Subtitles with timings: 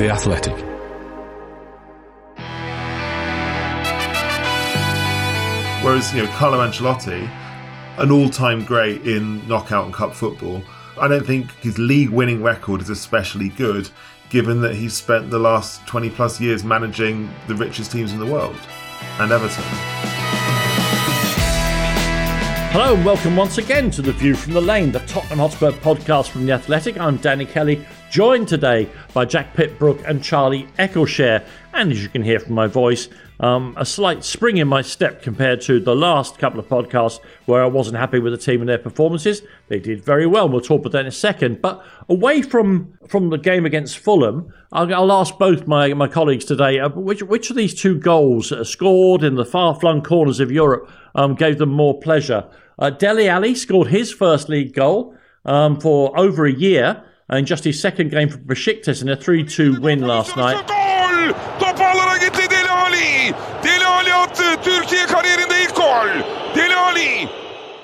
[0.00, 0.56] The Athletic.
[5.84, 7.28] Whereas, you know, Carlo Ancelotti,
[7.98, 10.62] an all time great in knockout and cup football,
[10.98, 13.90] I don't think his league winning record is especially good,
[14.30, 18.24] given that he's spent the last 20 plus years managing the richest teams in the
[18.24, 18.56] world
[19.18, 19.64] and Everton.
[22.72, 26.30] Hello and welcome once again to The View from the Lane, the Tottenham Hotspur podcast
[26.30, 26.98] from The Athletic.
[26.98, 31.46] I'm Danny Kelly, joined today by Jack Pitt-Brooke and Charlie Eccleshare.
[31.72, 35.22] And as you can hear from my voice, um, a slight spring in my step
[35.22, 38.68] compared to the last couple of podcasts where I wasn't happy with the team and
[38.68, 39.42] their performances.
[39.68, 40.48] They did very well.
[40.48, 41.62] We'll talk about that in a second.
[41.62, 46.44] But away from from the game against Fulham, I'll, I'll ask both my, my colleagues
[46.44, 50.50] today uh, which which of these two goals scored in the far flung corners of
[50.50, 52.46] Europe um, gave them more pleasure.
[52.78, 55.14] Uh, Dele Alli scored his first league goal
[55.46, 59.44] um, for over a year and just his second game for Besiktas in a 3
[59.44, 60.66] 2 win last night.
[63.62, 64.62] Dele Alli attı.
[64.62, 66.08] Türkiye kariyerinde ilk gol.
[66.54, 67.28] Dele Alli.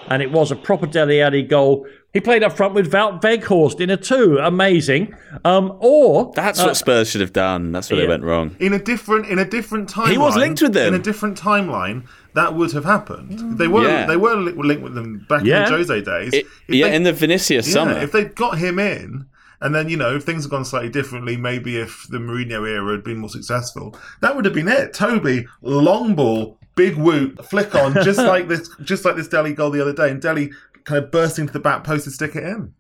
[0.08, 1.86] And it was a proper Dele Alli goal.
[2.12, 4.39] He played up front with Wout Weghorst in a two.
[4.39, 5.14] Amazing.
[5.44, 7.72] Um, or that's what uh, Spurs should have done.
[7.72, 8.06] That's where yeah.
[8.06, 8.56] they went wrong.
[8.58, 10.12] In a different in a different timeline.
[10.12, 10.94] He was linked with them.
[10.94, 13.58] In a different timeline, that would have happened.
[13.58, 14.06] They were yeah.
[14.06, 15.64] they were linked with them back yeah.
[15.64, 16.33] in the Jose days.
[16.33, 17.98] It, yeah, they, in the Vinicius summer.
[17.98, 19.27] If they'd got him in,
[19.61, 22.93] and then, you know, if things had gone slightly differently, maybe if the Mourinho era
[22.93, 24.93] had been more successful, that would have been it.
[24.93, 29.70] Toby, long ball, big whoop, flick on, just like this, just like this Dele goal
[29.70, 30.51] the other day, and Dele
[30.85, 32.75] kind of burst into the back post and stick it in.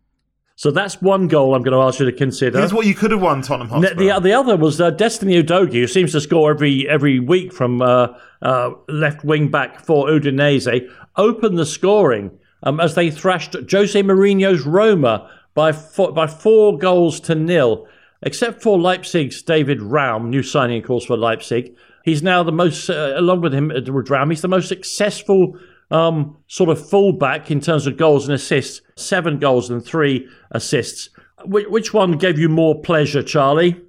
[0.58, 2.58] So that's one goal I'm going to ask you to consider.
[2.58, 3.94] Here's what you could have won, Tottenham Hotspur.
[3.94, 7.82] The, the other was uh, Destiny Udogie, who seems to score every every week from
[7.82, 8.08] uh,
[8.40, 14.64] uh, left wing back for Udinese, opened the scoring um, as they thrashed Jose Mourinho's
[14.64, 17.88] Roma by four, by four goals to nil.
[18.22, 21.74] Except for Leipzig's David Raum, new signing, of course, for Leipzig.
[22.04, 25.58] He's now the most, uh, along with him, uh, Raum, he's the most successful
[25.90, 28.80] um, sort of fullback in terms of goals and assists.
[28.96, 31.08] Seven goals and three assists.
[31.44, 33.80] Which, which one gave you more pleasure, Charlie?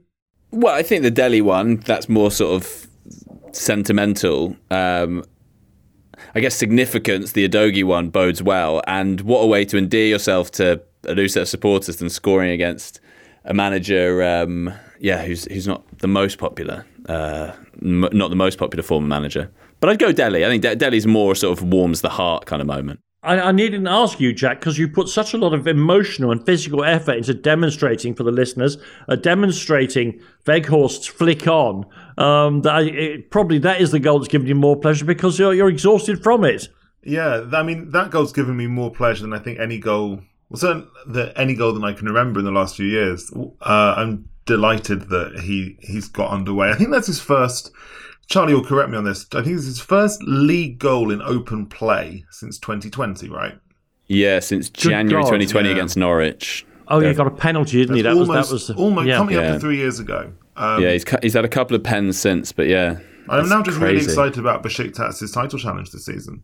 [0.52, 2.88] Well, I think the Dele one, that's more sort of
[3.52, 4.56] sentimental.
[4.72, 5.24] Um,
[6.36, 8.82] I guess significance, the Udogie one bodes well.
[8.88, 12.52] And what a way to endear yourself to a new set of supporters than scoring
[12.52, 13.00] against
[13.46, 18.58] a manager, um, yeah, who's who's not the most popular, uh, m- not the most
[18.58, 19.52] popular former manager.
[19.80, 20.46] But I'd go Dele.
[20.46, 23.00] I think De- Dele's more sort of warms the heart kind of moment.
[23.24, 26.32] I, I needed to ask you, Jack, because you put such a lot of emotional
[26.32, 31.86] and physical effort into demonstrating for the listeners, uh, demonstrating Weghorst's flick on.
[32.18, 35.54] Um, that it, probably that is the goal that's given you more pleasure because you're,
[35.54, 36.70] you're exhausted from it.
[37.04, 40.58] Yeah, I mean that goal's given me more pleasure than I think any goal well,
[40.58, 43.32] certainly the, any goal that I can remember in the last few years.
[43.62, 46.70] Uh, I'm delighted that he he's got underway.
[46.70, 47.72] I think that's his first.
[48.28, 49.26] Charlie will correct me on this.
[49.34, 53.58] I think it's his first league goal in open play since 2020, right?
[54.08, 55.76] Yeah, since Good January God, 2020 yeah.
[55.76, 56.66] against Norwich.
[56.90, 58.02] Oh, yeah, got a penalty, didn't he?
[58.02, 59.18] That almost, was that was almost yeah.
[59.18, 60.32] coming up to three years ago.
[60.56, 63.78] Um, yeah, he's he's had a couple of pens since, but yeah, I'm now just
[63.78, 63.94] crazy.
[63.94, 66.44] really excited about Besiktas' title challenge this season.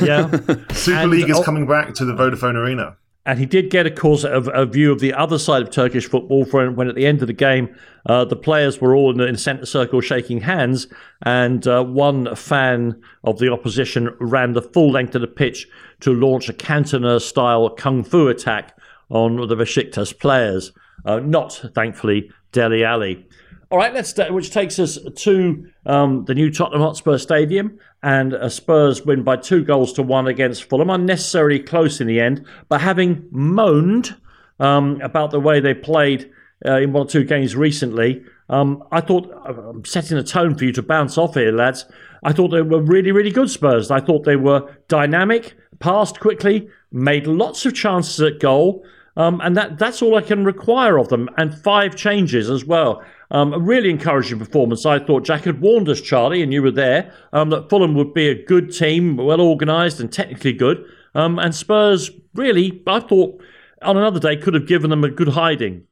[0.00, 0.30] Yeah,
[0.72, 2.96] Super and, League is oh, coming back to the Vodafone Arena.
[3.24, 6.08] And he did get, of course, a, a, view of the other side of Turkish
[6.08, 7.72] football when, when at the end of the game,
[8.06, 10.88] uh, the players were all in the centre circle shaking hands,
[11.22, 15.68] and uh, one fan of the opposition ran the full length of the pitch
[16.00, 18.76] to launch a Cantona style kung fu attack
[19.08, 20.72] on the Besiktas players.
[21.04, 23.24] Uh, not, thankfully, Dele Alli.
[23.72, 28.50] All right, let's which takes us to um, the new Tottenham Hotspur Stadium, and a
[28.50, 32.44] Spurs win by two goals to one against Fulham, unnecessarily close in the end.
[32.68, 34.14] But having moaned
[34.60, 36.30] um, about the way they played
[36.66, 40.54] uh, in one or two games recently, um, I thought I'm uh, setting a tone
[40.54, 41.86] for you to bounce off here, lads.
[42.22, 43.90] I thought they were really, really good Spurs.
[43.90, 48.84] I thought they were dynamic, passed quickly, made lots of chances at goal.
[49.16, 51.28] Um, and that, that's all I can require of them.
[51.36, 53.02] And five changes as well.
[53.32, 54.86] Um, a really encouraging performance.
[54.86, 58.12] I thought Jack had warned us, Charlie, and you were there, um, that Fulham would
[58.12, 60.84] be a good team, well organised and technically good.
[61.14, 63.42] Um, and Spurs, really, I thought
[63.80, 65.86] on another day could have given them a good hiding.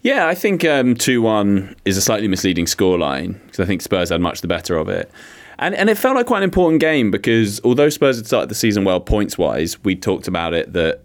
[0.00, 4.10] Yeah, I think um, 2 1 is a slightly misleading scoreline because I think Spurs
[4.10, 5.10] had much the better of it.
[5.58, 8.54] And, and it felt like quite an important game because although Spurs had started the
[8.54, 11.03] season well points wise, we talked about it that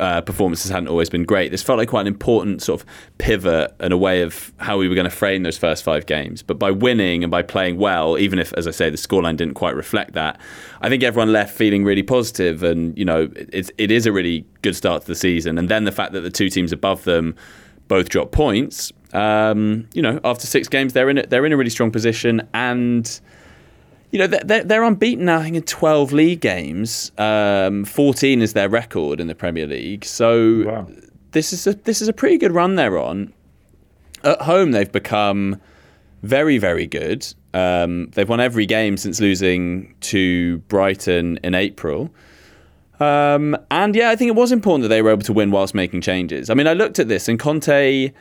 [0.00, 1.50] uh, performances hadn't always been great.
[1.50, 2.86] This felt like quite an important sort of
[3.18, 6.42] pivot and a way of how we were going to frame those first five games.
[6.42, 9.54] But by winning and by playing well, even if, as I say, the scoreline didn't
[9.54, 10.40] quite reflect that,
[10.80, 12.62] I think everyone left feeling really positive.
[12.62, 15.58] And you know, it's it is a really good start to the season.
[15.58, 17.36] And then the fact that the two teams above them
[17.86, 18.92] both dropped points.
[19.12, 22.48] Um, you know, after six games, they're in a, they're in a really strong position
[22.54, 23.20] and
[24.10, 27.12] you know, they're, they're unbeaten now, I think, in 12 league games.
[27.16, 30.04] Um, 14 is their record in the Premier League.
[30.04, 30.88] So wow.
[31.30, 33.32] this is a, this is a pretty good run they're on.
[34.24, 35.60] At home, they've become
[36.22, 37.26] very, very good.
[37.54, 42.10] Um, they've won every game since losing to Brighton in April.
[42.98, 45.74] Um, and yeah, I think it was important that they were able to win whilst
[45.74, 46.50] making changes.
[46.50, 48.12] I mean, I looked at this and Conte,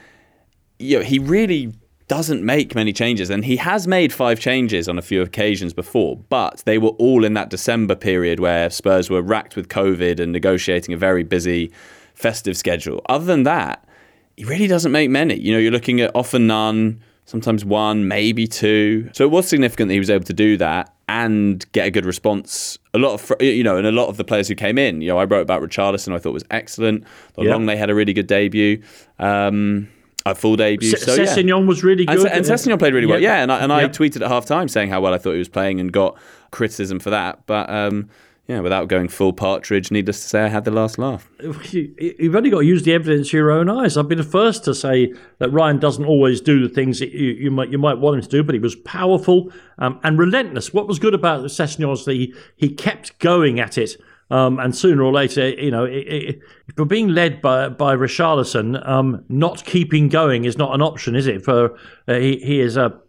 [0.79, 1.73] you know, he really
[2.09, 6.17] doesn't make many changes, and he has made five changes on a few occasions before,
[6.17, 10.33] but they were all in that December period where Spurs were racked with COVID and
[10.33, 11.71] negotiating a very busy
[12.15, 13.01] festive schedule.
[13.07, 13.87] Other than that,
[14.35, 15.35] he really doesn't make many.
[15.39, 19.09] You know, you're looking at often none, sometimes one, maybe two.
[19.13, 22.05] So it was significant that he was able to do that and get a good
[22.05, 22.79] response.
[22.95, 25.09] A lot of, you know, and a lot of the players who came in, you
[25.09, 27.05] know, I wrote about Richarlison, I thought was excellent.
[27.35, 27.55] The yep.
[27.55, 28.81] Lenglet had a really good debut.
[29.19, 29.89] Um,
[30.31, 30.93] a full debut.
[30.93, 31.55] S- so, Sessegnon yeah.
[31.55, 32.25] was really good.
[32.25, 33.19] And, and played really well.
[33.19, 35.39] Yeah, and I, and I tweeted at half time saying how well I thought he
[35.39, 36.17] was playing and got
[36.51, 37.45] criticism for that.
[37.45, 38.09] But um,
[38.49, 41.29] yeah, without going full partridge, needless to say, I had the last laugh.
[41.71, 43.95] You've only got to use the evidence of your own eyes.
[43.95, 47.29] I've been the first to say that Ryan doesn't always do the things that you,
[47.29, 50.73] you might you might want him to do, but he was powerful um, and relentless.
[50.73, 53.97] What was good about Sessegnon was that he, he kept going at it
[54.29, 56.37] um, and sooner or later, you know, if
[56.77, 61.27] you're being led by by Richarlison, um, not keeping going is not an option, is
[61.27, 61.43] it?
[61.43, 61.75] For
[62.07, 62.99] uh, he, he is a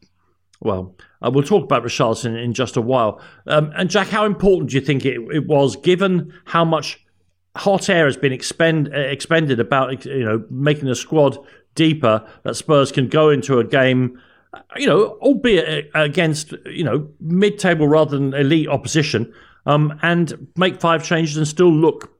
[0.61, 3.21] well, uh, we'll talk about Richarlison in just a while.
[3.47, 7.05] Um, and Jack, how important do you think it, it was, given how much
[7.57, 11.39] hot air has been expend, uh, expended about you know making the squad
[11.75, 14.19] deeper, that Spurs can go into a game
[14.77, 19.33] you know, albeit uh, against you know mid-table rather than elite opposition,
[19.67, 22.13] um, and make five changes and still look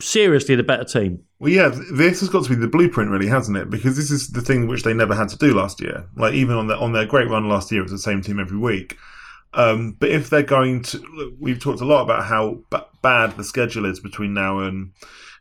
[0.00, 1.22] seriously the better team.
[1.38, 3.68] Well, yeah, this has got to be the blueprint, really, hasn't it?
[3.68, 6.06] Because this is the thing which they never had to do last year.
[6.16, 8.40] Like even on their on their great run last year, it was the same team
[8.40, 8.96] every week.
[9.52, 13.44] Um, but if they're going to, we've talked a lot about how b- bad the
[13.44, 14.92] schedule is between now and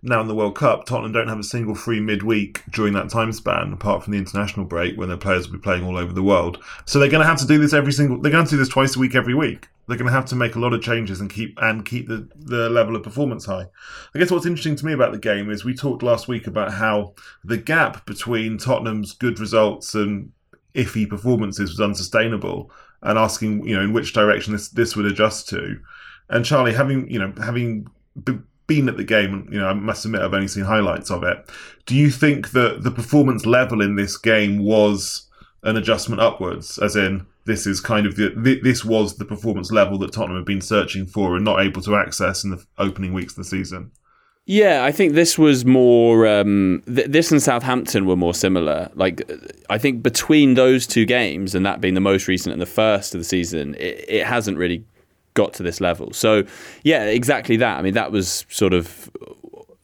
[0.05, 3.31] now in the World Cup, Tottenham don't have a single free midweek during that time
[3.31, 6.23] span, apart from the international break when their players will be playing all over the
[6.23, 6.63] world.
[6.85, 8.21] So they're going to have to do this every single.
[8.21, 9.67] They're going to do this twice a week every week.
[9.87, 12.29] They're going to have to make a lot of changes and keep and keep the
[12.35, 13.67] the level of performance high.
[14.13, 16.73] I guess what's interesting to me about the game is we talked last week about
[16.73, 17.13] how
[17.43, 20.31] the gap between Tottenham's good results and
[20.73, 25.49] iffy performances was unsustainable, and asking you know in which direction this this would adjust
[25.49, 25.79] to.
[26.29, 27.87] And Charlie, having you know having
[28.67, 31.49] been at the game, you know, I must admit I've only seen highlights of it.
[31.85, 35.27] Do you think that the performance level in this game was
[35.63, 39.97] an adjustment upwards, as in this is kind of the this was the performance level
[39.99, 43.33] that Tottenham have been searching for and not able to access in the opening weeks
[43.33, 43.91] of the season?
[44.47, 46.27] Yeah, I think this was more.
[46.27, 48.91] Um, th- this and Southampton were more similar.
[48.93, 49.29] Like,
[49.71, 53.15] I think between those two games, and that being the most recent and the first
[53.15, 54.85] of the season, it, it hasn't really
[55.35, 56.11] got to this level.
[56.11, 56.43] So,
[56.83, 57.77] yeah, exactly that.
[57.77, 59.11] I mean, that was sort of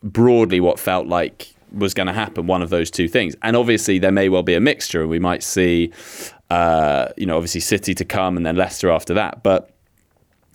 [0.01, 2.47] broadly what felt like was going to happen.
[2.47, 5.19] One of those two things, and obviously there may well be a mixture, and we
[5.19, 5.93] might see,
[6.49, 9.69] uh, you know, obviously City to come, and then Leicester after that, but.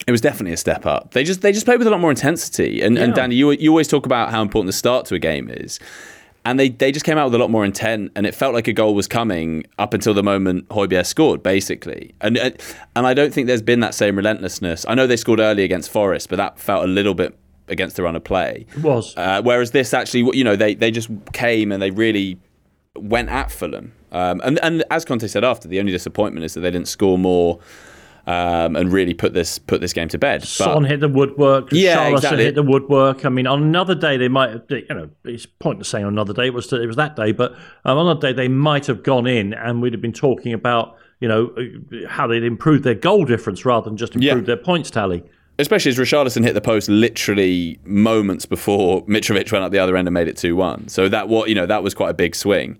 [0.07, 1.13] It was definitely a step up.
[1.13, 2.83] They just they just played with a lot more intensity.
[2.83, 3.05] And, yeah.
[3.05, 5.81] and Danny, you you always talk about how important the start to a game is
[6.47, 8.69] and they, they just came out with a lot more intent, and it felt like
[8.69, 12.15] a goal was coming up until the moment Højbjerg scored, basically.
[12.21, 14.87] And and I don't think there's been that same relentlessness.
[14.89, 17.37] I know they scored early against Forest, but that felt a little bit
[17.67, 18.65] against the run of play.
[18.77, 19.13] It was.
[19.17, 22.39] Uh, whereas this actually, you know, they they just came and they really
[22.95, 23.93] went at Fulham.
[24.13, 27.19] Um, and and as Conte said after, the only disappointment is that they didn't score
[27.19, 27.59] more
[28.27, 30.41] um, and really put this put this game to bed.
[30.41, 31.69] But, Son hit the woodwork.
[31.71, 32.45] Yeah, exactly.
[32.45, 33.25] hit the woodwork.
[33.25, 36.33] I mean, on another day they might, have, you know, it's pointless saying on another
[36.33, 37.53] day it was it was that day, but
[37.85, 40.97] um, on another day they might have gone in and we'd have been talking about
[41.21, 41.55] you know
[42.09, 44.55] how they'd improved their goal difference rather than just improved yeah.
[44.55, 45.23] their points tally.
[45.59, 50.07] Especially as Richarlison hit the post literally moments before Mitrovic went up the other end
[50.07, 50.89] and made it two one.
[50.89, 52.79] So that what you know that was quite a big swing.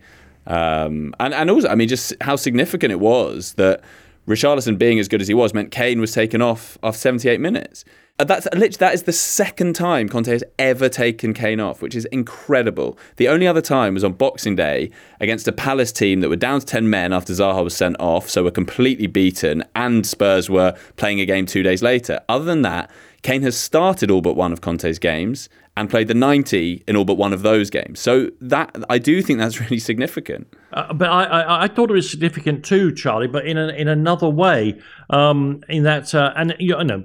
[0.49, 3.83] Um, and and also, I mean, just how significant it was that
[4.27, 7.85] Richarlison being as good as he was meant Kane was taken off after 78 minutes.
[8.19, 11.95] Uh, That's literally that is the second time Conte has ever taken Kane off, which
[11.95, 12.99] is incredible.
[13.17, 14.91] The only other time was on Boxing Day
[15.21, 18.31] against a Palace team that were down to 10 men after Zaha was sent off,
[18.31, 22.21] so were completely beaten, and Spurs were playing a game two days later.
[22.29, 22.91] Other than that,
[23.23, 27.05] Kane has started all but one of Conte's games and played the 90 in all
[27.05, 28.01] but one of those games.
[28.01, 30.53] So that I do think that's really significant.
[30.73, 33.89] Uh, but I, I, I thought it was significant too, Charlie, but in a, in
[33.89, 34.81] another way.
[35.11, 37.05] Um, in that, uh, and you know,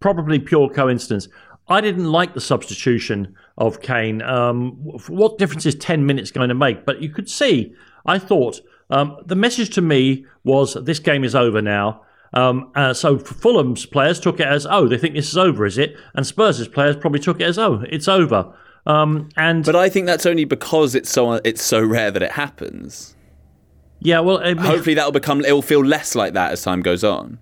[0.00, 1.28] probably pure coincidence.
[1.66, 4.20] I didn't like the substitution of Kane.
[4.20, 4.72] Um,
[5.08, 6.84] what difference is ten minutes going to make?
[6.84, 7.74] But you could see.
[8.06, 12.02] I thought um, the message to me was this game is over now.
[12.34, 15.78] Um, uh, so Fulham's players took it as oh they think this is over, is
[15.78, 15.96] it?
[16.14, 18.52] And Spurs' players probably took it as oh it's over.
[18.86, 22.32] Um, and But I think that's only because it's so it's so rare that it
[22.32, 23.14] happens.
[24.00, 26.82] yeah, well, I mean, Hopefully that'll become it will feel less like that as time
[26.82, 27.38] goes on.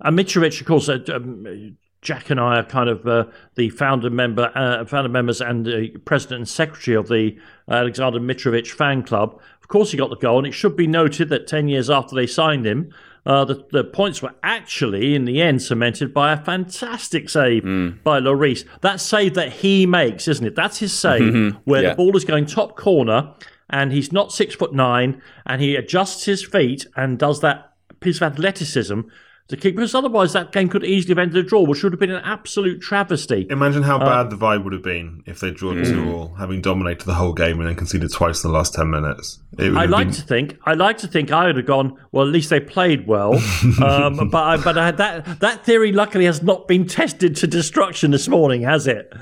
[0.00, 3.24] And Mitrovic, of course, uh, um, Jack and I are kind of uh,
[3.56, 7.36] the founder member, uh, founder members, and uh, president and secretary of the
[7.68, 9.40] Aleksandar Mitrovic fan club.
[9.60, 12.14] Of course, he got the goal, and it should be noted that ten years after
[12.14, 12.94] they signed him,
[13.26, 17.62] uh, the, the points were actually in the end cemented by a fantastic save
[18.04, 18.64] by Lloris.
[18.82, 20.54] That save that he makes, isn't it?
[20.54, 21.90] That's his save, where Yeah.
[21.90, 23.34] the ball is going top corner,
[23.68, 28.18] and he's not six foot nine, and he adjusts his feet and does that piece
[28.20, 29.00] of athleticism
[29.48, 29.76] to keep.
[29.76, 32.22] Because otherwise, that game could easily have ended a draw, which would have been an
[32.24, 33.46] absolute travesty.
[33.50, 37.04] Imagine how bad the vibe would have been if they drawn two all, having dominated
[37.04, 39.38] the whole game and then conceded twice in the last ten minutes.
[39.58, 40.58] It would I like been- to think.
[40.64, 41.96] I like to think I would have gone.
[42.12, 43.34] Well, at least they played well.
[43.82, 48.10] um, but I, but I, that that theory, luckily, has not been tested to destruction
[48.10, 49.12] this morning, has it?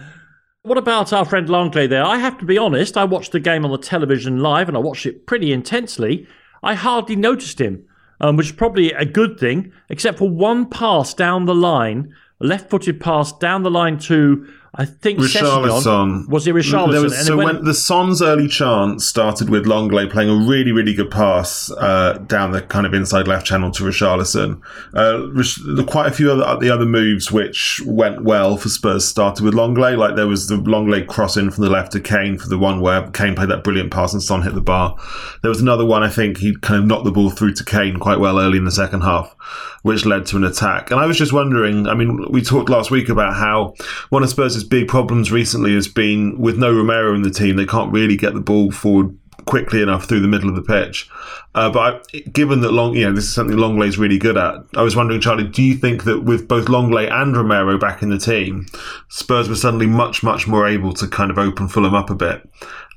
[0.63, 2.03] What about our friend Lenglet there?
[2.03, 2.97] I have to be honest.
[2.97, 6.27] I watched the game on the television live, and I watched it pretty intensely.
[6.63, 7.85] I hardly noticed him,
[8.21, 12.47] um, which is probably a good thing, except for one pass down the line, a
[12.47, 15.21] left-footed pass down the line to I think.
[15.21, 16.29] Richarlison.
[16.29, 16.93] Was it Richarlison?
[16.93, 20.95] There was, so when the Son's early chance started with Lenglet playing a really, really
[20.95, 24.61] good pass uh, down the kind of inside left channel to Richarlison.
[24.93, 29.45] Uh, the- quite a few other the other moves which went well for Spurs started
[29.45, 29.97] with Lenglet.
[29.97, 32.81] Like there was the Lenglet cross in from the left to Kane for the one
[32.81, 34.97] where Kane played that brilliant pass and Son hit the bar.
[35.43, 37.99] There was another one I think he kind of knocked the ball through to Kane
[37.99, 39.35] quite well early in the second half,
[39.83, 40.91] which led to an attack.
[40.91, 41.87] And I was just wondering.
[41.87, 43.75] I mean, we talked last week about how
[44.09, 47.67] one of Spurs' big problems recently has been with no Romero in the team, they
[47.67, 49.17] can't really get the ball forward
[49.47, 51.09] quickly enough through the middle of the pitch.
[51.55, 54.57] Uh, but I, given that Long, you know, this is something Lenglet's really good at.
[54.75, 58.11] I was wondering, Charlie, do you think that with both Lenglet and Romero back in
[58.11, 58.67] the team,
[59.09, 62.49] Spurs were suddenly much, much more able to kind of open Fulham up a bit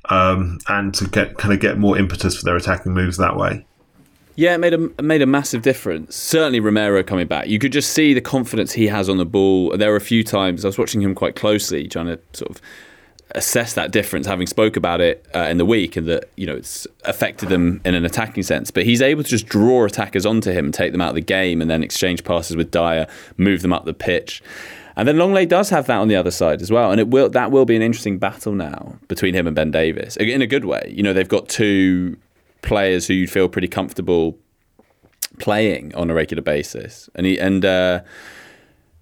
[0.09, 3.65] um, and to get kind of get more impetus for their attacking moves that way?
[4.37, 6.15] Yeah, it made a made a massive difference.
[6.15, 9.75] Certainly, Romero coming back, you could just see the confidence he has on the ball.
[9.75, 12.61] There were a few times I was watching him quite closely, trying to sort of
[13.31, 16.55] assess that difference, having spoke about it uh, in the week, and that you know
[16.55, 18.69] it's affected them in an attacking sense.
[18.69, 21.59] But he's able to just draw attackers onto him, take them out of the game,
[21.59, 24.43] and then exchange passes with Dier, move them up the pitch.
[24.95, 27.29] And then Lenglet does have that on the other side as well, and it will
[27.29, 30.65] that will be an interesting battle now between him and Ben Davies in a good
[30.65, 30.93] way.
[30.95, 32.17] You know, they've got two
[32.61, 34.37] players who you'd feel pretty comfortable
[35.39, 38.01] playing on a regular basis, and he and uh,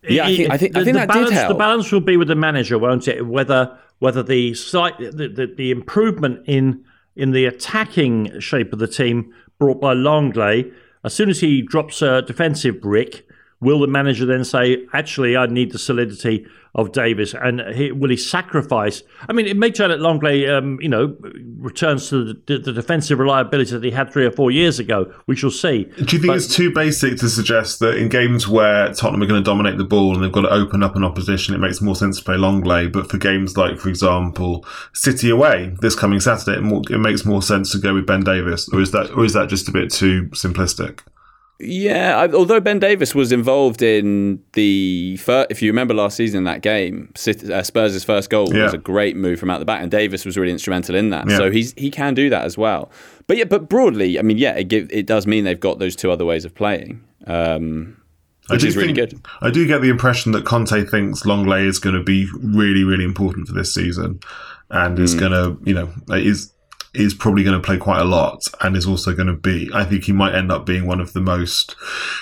[0.03, 1.47] yeah, I think I think, I The- think that balance, did help.
[1.49, 3.25] The balance will be with the manager, won't it?
[3.25, 6.83] Whether whether the slight the, the, the improvement in
[7.15, 10.71] in the attacking shape of the team brought by Lenglet,
[11.03, 13.24] as soon as he drops a defensive brick,
[13.61, 18.09] will the manager then say, "Actually, I need the solidity of Davies," and he, will
[18.09, 19.01] he sacrifice?
[19.29, 21.15] I mean, it may turn out Lenglet, um, you know,
[21.57, 25.11] returns to the, the defensive reliability that he had three or four years ago.
[25.25, 25.85] We shall see.
[25.85, 29.41] Do you think it's too basic to suggest that in games where Tottenham are going
[29.41, 31.95] to dominate the ball and they've got to open up an opposition, it makes more
[31.95, 32.91] sense to play Lenglet?
[32.91, 37.25] But for games like, for example, City away this coming Saturday, it, more, it makes
[37.25, 39.71] more sense to go with Ben Davies, or is that, or is that just a
[39.71, 40.99] bit too simplistic?
[41.59, 46.39] Yeah, I, although Ben Davies was involved in the fir- if you remember last season
[46.39, 47.13] in that game,
[47.49, 48.63] uh, Spurs' first goal Yeah.
[48.63, 51.29] was a great move from out the back, and Davies was really instrumental in that.
[51.29, 51.37] Yeah.
[51.37, 52.91] So he's he can do that as well.
[53.27, 55.95] But yeah, but broadly, I mean, yeah, it give, it does mean they've got those
[55.95, 57.95] two other ways of playing, um,
[58.49, 59.21] which do is really think- good.
[59.41, 63.05] I do get the impression that Conte thinks Lenglet is going to be really, really
[63.05, 64.19] important for this season,
[64.71, 65.03] and Hmm.
[65.05, 66.51] is going to, you know, is
[66.95, 69.69] is probably going to play quite a lot, and is also going to be.
[69.73, 71.75] I think he might end up being one of the most.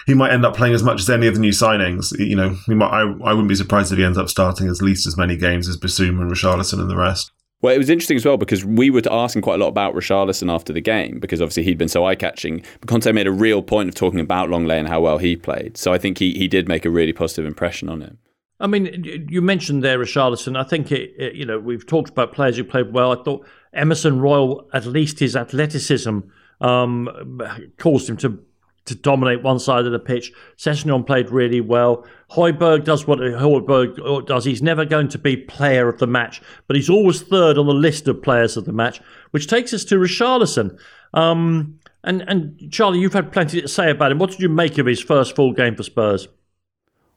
[0.05, 2.17] He might end up playing as much as any of the new signings.
[2.17, 2.89] You know, he might.
[2.89, 5.67] I, I wouldn't be surprised if he ends up starting at least as many games
[5.67, 7.31] as Bissouma and Richarlison and the rest.
[7.63, 10.53] Well, it was interesting as well because we were asking quite a lot about Richarlison
[10.53, 12.61] after the game because obviously he'd been so eye catching.
[12.81, 15.77] But Conte made a real point of talking about Lenglet and how well he played.
[15.77, 18.17] So I think he, he did make a really positive impression on him.
[18.59, 20.57] I mean, you mentioned there Richarlison.
[20.57, 23.11] I think it, it, you know we've talked about players who played well.
[23.11, 26.19] I thought Emerson Royal, at least his athleticism,
[26.61, 27.41] um,
[27.77, 28.43] caused him to
[28.85, 30.33] to dominate one side of the pitch.
[30.57, 32.05] Sessegnon played really well.
[32.31, 34.43] Højbjerg does what Højbjerg does.
[34.43, 37.73] He's never going to be player of the match, but he's always third on the
[37.73, 38.99] list of players of the match,
[39.31, 40.77] which takes us to Richarlison.
[41.13, 44.19] Um, and, and Charlie, you've had plenty to say about him.
[44.19, 46.27] What did you make of his first full game for Spurs?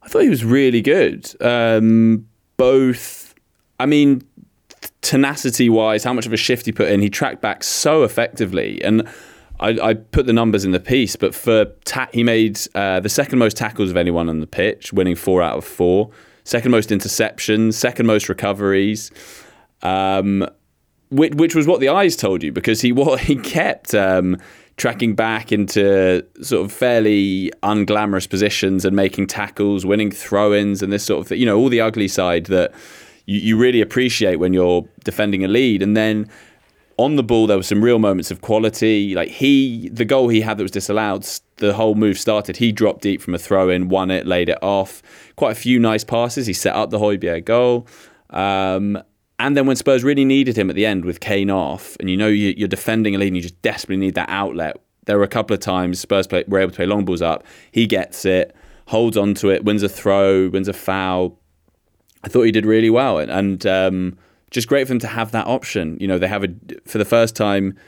[0.03, 1.29] I thought he was really good.
[1.41, 3.35] Um, both,
[3.81, 4.23] I mean,
[5.03, 8.83] tenacity wise, how much of a shift he put in, he tracked back so effectively.
[8.83, 9.09] And
[9.61, 13.09] I, I, put the numbers in the piece, but for ta- he made uh, the
[13.09, 16.11] second most tackles of anyone on the pitch, winning four out of four.
[16.45, 19.11] Second most interceptions, second most recoveries,
[19.83, 20.47] um,
[21.11, 24.37] which, which, was what the eyes told you because he what he kept um,
[24.77, 31.05] tracking back into sort of fairly unglamorous positions and making tackles, winning throw-ins, and this
[31.05, 31.41] sort of thing.
[31.41, 32.73] You know, all the ugly side that
[33.27, 36.29] you, you really appreciate when you're defending a lead, and then
[36.99, 39.15] on the ball, there were some real moments of quality.
[39.15, 42.57] Like he, the goal he had that was disallowed, the whole move started.
[42.57, 45.03] He dropped deep from a throw in, won it, laid it off.
[45.37, 46.47] Quite a few nice passes.
[46.47, 47.87] He set up the Højbjerg goal.
[48.31, 48.99] Um,
[49.39, 52.17] and then when Spurs really needed him at the end with Kane off, and you
[52.17, 55.29] know you're defending a lead and you just desperately need that outlet, there were a
[55.29, 57.45] couple of times Spurs play, were able to play long balls up.
[57.71, 58.57] He gets it,
[58.87, 61.39] holds on to it, wins a throw, wins a foul.
[62.27, 63.19] I thought he did really well.
[63.21, 64.19] And, and um,
[64.51, 65.97] just great for them to have that option.
[66.01, 66.49] You know, they have a
[66.85, 67.79] for the first time,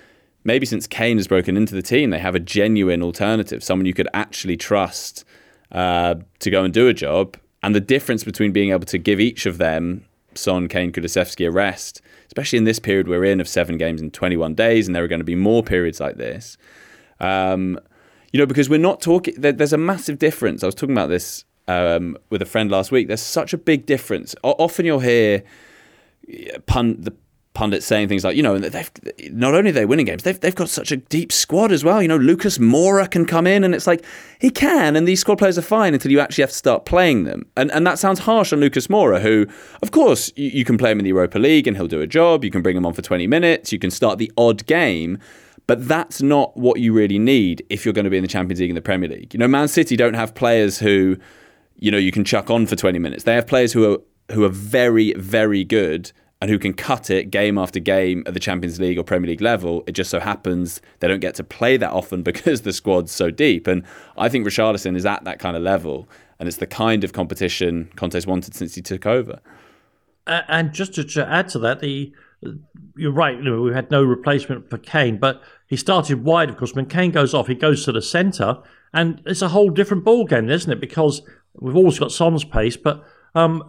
[0.45, 3.95] maybe since Kane has broken into the team, they have a genuine alternative, someone you
[3.95, 5.25] could actually trust
[5.73, 7.37] uh, to go and do a job.
[7.65, 10.05] And the difference between being able to give each of them,
[10.37, 14.13] Son, Kane, Kulusevski, a rest, especially in this period we're in of seven games in
[14.13, 16.57] 21 days, and there are going to be more periods like this.
[17.19, 17.81] Um,
[18.33, 19.35] you know, because we're not talking.
[19.37, 20.63] There, there's a massive difference.
[20.63, 23.07] I was talking about this um, with a friend last week.
[23.07, 24.35] There's such a big difference.
[24.43, 25.45] O- often you'll hear
[26.67, 27.15] pun the
[27.55, 28.91] pundits saying things like, you know, they've
[29.33, 32.01] not only are they winning games, they've they've got such a deep squad as well.
[32.01, 34.05] You know, Lucas Moura can come in, and it's like
[34.41, 37.25] he can, and these squad players are fine until you actually have to start playing
[37.25, 37.47] them.
[37.57, 39.47] And and that sounds harsh on Lucas Moura, who,
[39.83, 42.07] of course, you, you can play him in the Europa League and he'll do a
[42.07, 42.45] job.
[42.45, 43.73] You can bring him on for twenty minutes.
[43.73, 45.19] You can start the odd game.
[45.67, 48.59] But that's not what you really need if you're going to be in the Champions
[48.59, 49.35] League and the Premier League.
[49.35, 51.19] You know, Man City don't have players who,
[51.79, 53.25] you know, you can chuck on for 20 minutes.
[53.25, 53.99] They have players who are
[54.33, 58.41] who are very, very good and who can cut it game after game at the
[58.41, 59.83] Champions League or Premier League level.
[59.87, 63.31] It just so happens they don't get to play that often because the squad's so
[63.31, 63.67] deep.
[63.67, 63.85] And
[64.17, 67.91] I think Richarlison is at that kind of level, and it's the kind of competition
[67.97, 69.41] Conte's wanted since he took over.
[70.27, 72.13] And just to, add to that, the
[72.97, 73.39] you're right.
[73.43, 76.51] We had no replacement for Kane, but he started wide.
[76.51, 78.59] Of course, when Kane goes off, he goes to the centre,
[78.93, 80.81] and it's a whole different ball game, isn't it?
[80.81, 81.23] Because
[81.61, 83.63] we've always got Son's pace, but um,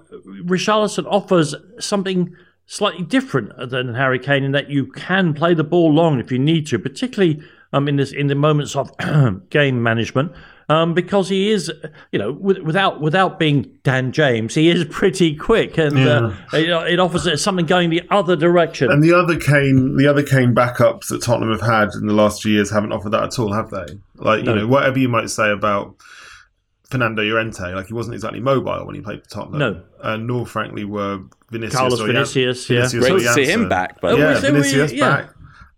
[0.45, 5.91] Richarlison offers something slightly different than Harry Kane in that you can play the ball
[5.91, 7.41] long if you need to, particularly
[7.73, 8.91] um, in this in the moments of
[9.49, 10.31] game management.
[10.69, 11.71] Um, because he is,
[12.11, 16.69] you know, without without being Dan James, he is pretty quick, and uh, yeah.
[16.77, 18.91] uh, it, it, offers something going the other direction.
[18.91, 22.43] And the other Kane, the other Kane backups that Tottenham have had in the last
[22.43, 23.97] few years haven't offered that at all, have they?
[24.17, 24.53] Like, no.
[24.53, 25.95] you know, whatever you might say about
[26.89, 29.59] Fernando Llorente, like he wasn't exactly mobile when he played for Tottenham.
[29.59, 31.21] No, and nor frankly were
[31.51, 31.77] Vinicius.
[31.77, 32.87] Carlos Vinicius, yeah.
[32.87, 35.09] Vinicius Great to see him back, but yeah, Vinicius yeah.
[35.09, 35.29] back,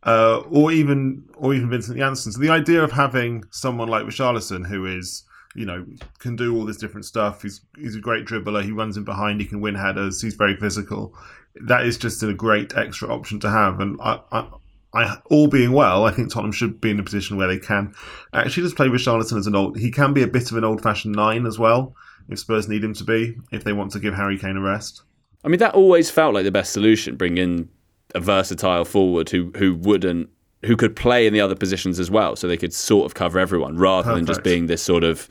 [0.04, 2.32] uh, or even or even Vincent Janssen.
[2.32, 5.86] So the idea of having someone like Richarlison, who is you know
[6.20, 7.42] can do all this different stuff.
[7.42, 8.64] He's he's a great dribbler.
[8.64, 9.42] He runs in behind.
[9.42, 10.22] He can win headers.
[10.22, 11.14] He's very physical.
[11.56, 14.48] That is just a great extra option to have, and I, I
[14.94, 17.94] I, all being well, I think Tottenham should be in a position where they can
[18.34, 19.78] actually just play Richarlison as an old.
[19.78, 21.96] He can be a bit of an old-fashioned nine as well,
[22.30, 25.04] if Spurs need him to be, if they want to give Harry Kane a rest.
[25.44, 27.16] I mean, that always felt like the best solution.
[27.16, 27.70] Bring in
[28.14, 30.30] a versatile forward who who wouldn't
[30.66, 33.40] who could play in the other positions as well, so they could sort of cover
[33.40, 34.18] everyone rather Perfect.
[34.18, 35.28] than just being this sort of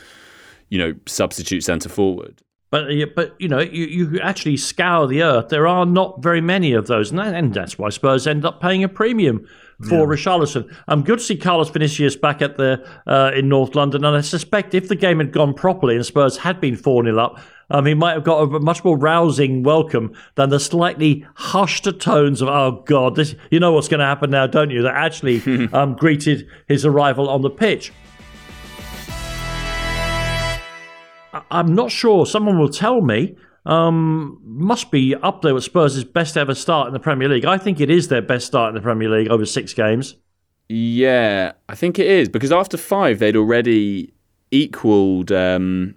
[0.68, 2.40] you know substitute centre forward.
[2.70, 5.48] But but you know you, you actually scour the earth.
[5.48, 8.60] There are not very many of those, and, that, and that's why Spurs end up
[8.60, 9.46] paying a premium
[9.88, 10.04] for yeah.
[10.04, 10.72] Richarlison.
[10.86, 14.20] I'm good to see Carlos Vinicius back at the uh, in North London, and I
[14.20, 17.86] suspect if the game had gone properly and Spurs had been four 0 up, um,
[17.86, 22.48] he might have got a much more rousing welcome than the slightly hushed tones of
[22.48, 25.94] "Oh God, this you know what's going to happen now, don't you?" That actually um,
[25.94, 27.92] greeted his arrival on the pitch.
[31.50, 32.26] I'm not sure.
[32.26, 33.36] Someone will tell me.
[33.66, 37.44] um, must be up there with Spurs' best ever start in the Premier League.
[37.44, 40.16] I think it is their best start in the Premier League over six games.
[40.68, 44.12] Yeah, I think it is because after five, they'd already
[44.50, 45.94] equalled um,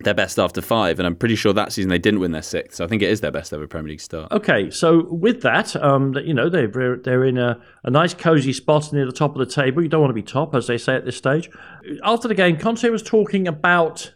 [0.00, 2.78] their best after five, and I'm pretty sure that season they didn't win their sixth.
[2.78, 4.32] So I think it is their best ever Premier League start.
[4.32, 8.92] Okay, so with that, um, you know they're they're in a, a nice cozy spot
[8.92, 9.82] near the top of the table.
[9.82, 11.50] You don't want to be top, as they say at this stage.
[12.02, 14.14] After the game, Conte was talking about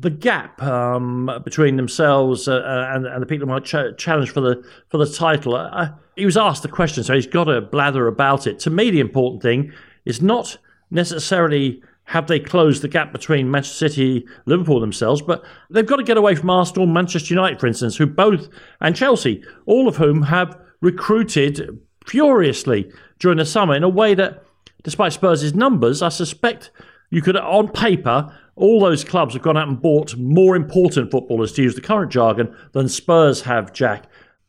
[0.00, 4.30] the gap um, between themselves uh, uh, and, and, the people who might ch- challenge
[4.30, 5.56] for the for the title.
[5.56, 8.58] Uh, he was asked the question, so he's got to blather about it.
[8.60, 9.72] To me, the important thing
[10.04, 10.58] is not
[10.90, 16.02] necessarily have they closed the gap between Manchester City, Liverpool themselves, but they've got to
[16.02, 18.48] get away from Arsenal, Manchester United, for instance, who both
[18.80, 24.42] and Chelsea, all of whom have recruited furiously during the summer in a way that,
[24.84, 26.70] despite Spurs' numbers, I suspect
[27.10, 31.52] you could, on paper, all those clubs have gone out and bought more important footballers,
[31.52, 34.04] to use the current jargon, than Spurs have, Jack.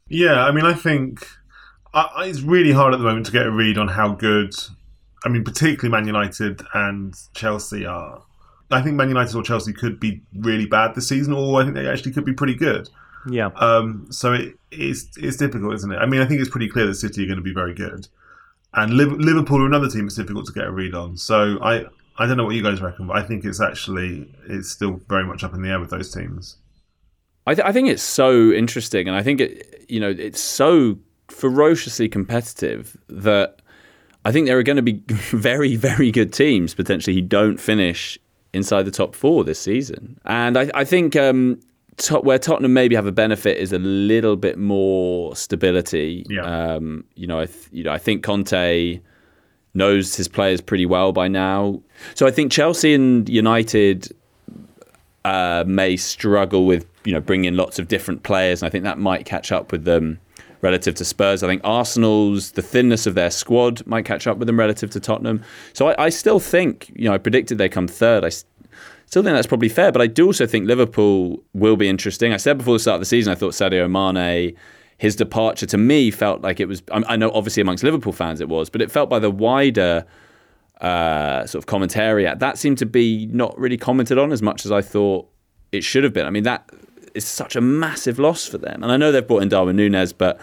[0.07, 1.27] Yeah, I mean, I think
[1.93, 4.53] I, it's really hard at the moment to get a read on how good,
[5.25, 8.23] I mean, particularly Man United and Chelsea are.
[8.71, 11.75] I think Man United or Chelsea could be really bad this season, or I think
[11.75, 12.89] they actually could be pretty good.
[13.29, 13.47] Yeah.
[13.55, 15.97] Um, so it, it's it's difficult, isn't it?
[15.97, 18.07] I mean, I think it's pretty clear that City are going to be very good,
[18.73, 21.17] and Liverpool are another team that's difficult to get a read on.
[21.17, 21.85] So I
[22.19, 25.23] I don't know what you guys reckon, but I think it's actually it's still very
[25.23, 26.57] much up in the air with those teams.
[27.47, 30.99] I, th- I think it's so interesting, and I think it you know it's so
[31.29, 33.61] ferociously competitive that
[34.25, 38.19] I think there are going to be very very good teams potentially who don't finish
[38.53, 41.61] inside the top four this season, and I, I think um,
[41.95, 46.25] Tot- where Tottenham maybe have a benefit is a little bit more stability.
[46.29, 46.43] Yeah.
[46.73, 48.99] Um, you know, I th- you know I think Conte
[49.73, 51.81] knows his players pretty well by now.
[52.15, 54.13] So I think Chelsea and United
[55.25, 58.97] uh, may struggle with you know bringing lots of different players, and I think that
[58.97, 60.19] might catch up with them
[60.61, 61.43] relative to Spurs.
[61.43, 64.99] I think Arsenal's the thinness of their squad might catch up with them relative to
[64.99, 65.43] Tottenham.
[65.73, 68.23] So I, I still think you know I predicted they come third.
[68.25, 72.33] I still think that's probably fair, but I do also think Liverpool will be interesting.
[72.33, 74.55] I said before the start of the season I thought Sadio Mane
[74.99, 76.83] his departure to me felt like it was.
[76.91, 80.05] I know obviously amongst Liverpool fans it was, but it felt by the wider
[80.81, 84.71] uh, sort of commentary that seemed to be not really commented on as much as
[84.71, 85.27] I thought
[85.71, 86.25] it should have been.
[86.25, 86.69] I mean that
[87.15, 90.11] is such a massive loss for them, and I know they've brought in Darwin Nunez,
[90.11, 90.39] but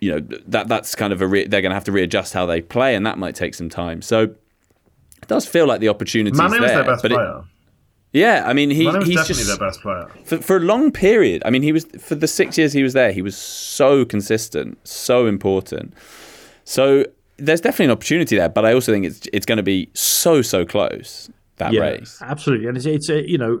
[0.00, 2.46] you know that that's kind of a re- they're going to have to readjust how
[2.46, 4.02] they play, and that might take some time.
[4.02, 6.60] So it does feel like the opportunity is there.
[6.60, 7.38] their best but player.
[7.38, 7.44] It,
[8.12, 10.08] yeah, I mean he, he's definitely just their best player.
[10.24, 11.42] for, for a long period.
[11.44, 13.12] I mean, he was for the six years he was there.
[13.12, 15.92] He was so consistent, so important.
[16.64, 17.04] So
[17.36, 20.42] there's definitely an opportunity there, but I also think it's it's going to be so
[20.42, 22.18] so close that yeah, race.
[22.22, 23.60] Absolutely, and it's, it's uh, you know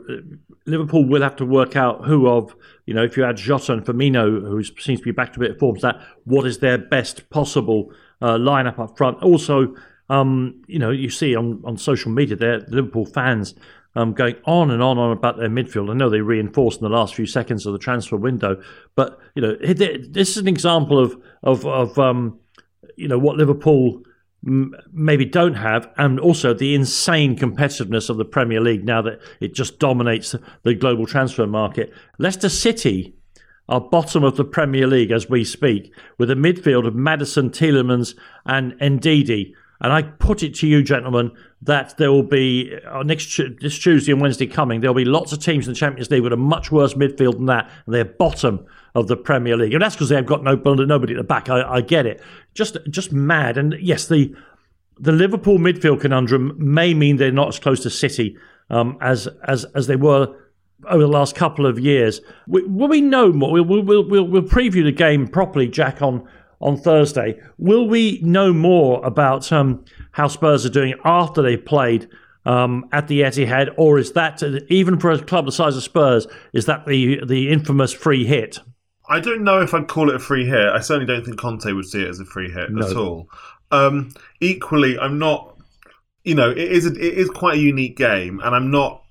[0.66, 2.54] Liverpool will have to work out who of
[2.86, 5.40] you know if you add Jota and Firmino, who seems to be back to a
[5.40, 9.22] bit of form, that what is their best possible uh, lineup up front.
[9.22, 9.74] Also,
[10.08, 13.54] um, you know you see on on social media there Liverpool fans
[13.94, 15.90] um, going on and on and on about their midfield.
[15.90, 18.62] I know they reinforced in the last few seconds of the transfer window,
[18.94, 22.38] but you know this is an example of of, of um,
[22.96, 24.02] you know what Liverpool
[24.46, 29.20] m- maybe don't have, and also the insane competitiveness of the Premier League now that
[29.40, 31.92] it just dominates the global transfer market.
[32.18, 33.14] Leicester City
[33.68, 38.14] are bottom of the Premier League as we speak, with a midfield of Maddison, Tielemans,
[38.46, 39.52] and Ndidi.
[39.80, 41.30] And I put it to you, gentlemen,
[41.62, 44.80] that there will be uh, next this Tuesday and Wednesday coming.
[44.80, 47.34] There will be lots of teams in the Champions League with a much worse midfield
[47.34, 50.56] than that, and they're bottom of the Premier League, and that's because they've got no
[50.56, 51.48] nobody at the back.
[51.48, 52.20] I, I get it,
[52.54, 53.56] just just mad.
[53.56, 54.34] And yes, the
[54.98, 58.36] the Liverpool midfield conundrum may mean they're not as close to City
[58.70, 60.34] um, as as as they were
[60.86, 62.20] over the last couple of years.
[62.46, 63.52] We, will we know more?
[63.52, 66.28] We'll, we'll, we'll, we'll preview the game properly, Jack, on
[66.60, 67.40] on Thursday.
[67.58, 72.08] Will we know more about um, how Spurs are doing after they played
[72.44, 76.26] um, at the Etihad, or is that even for a club the size of Spurs,
[76.52, 78.58] is that the the infamous free hit?
[79.08, 80.68] I don't know if I'd call it a free hit.
[80.68, 82.86] I certainly don't think Conte would see it as a free hit no.
[82.86, 83.28] at all.
[83.70, 85.56] Um, equally, I'm not.
[86.24, 89.02] You know, it is a, it is quite a unique game, and I'm not.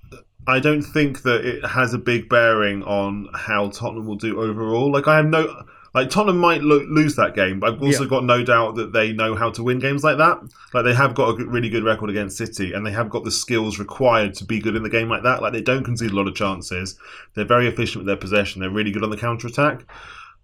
[0.46, 4.90] I don't think that it has a big bearing on how Tottenham will do overall.
[4.90, 8.08] Like I have no like Tottenham might lo- lose that game, but I've also yeah.
[8.08, 10.38] got no doubt that they know how to win games like that.
[10.74, 13.30] Like they have got a really good record against City, and they have got the
[13.30, 15.42] skills required to be good in the game like that.
[15.42, 16.98] Like they don't concede a lot of chances.
[17.34, 18.60] They're very efficient with their possession.
[18.60, 19.90] They're really good on the counter attack.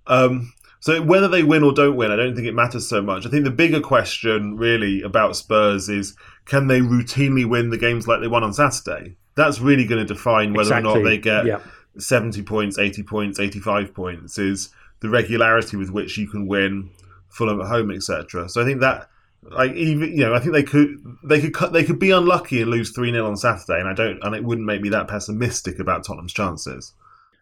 [0.07, 3.27] Um, so whether they win or don't win, I don't think it matters so much.
[3.27, 8.07] I think the bigger question really about Spurs is can they routinely win the games
[8.07, 9.17] like they won on Saturday?
[9.35, 10.91] That's really going to define whether exactly.
[10.91, 11.47] or not they get.
[11.47, 11.61] Yeah
[11.99, 14.71] 70 points, 80 points, 85 points is
[15.05, 16.91] the regularity with which you can win
[17.29, 18.49] Fulham at home, etc.
[18.49, 19.09] So I think that
[19.43, 22.71] like even you know I think they could they could they could be unlucky and
[22.71, 26.05] lose 3-0 on Saturday and I don't and it wouldn't make me that pessimistic about
[26.05, 26.95] Tottenham's chances.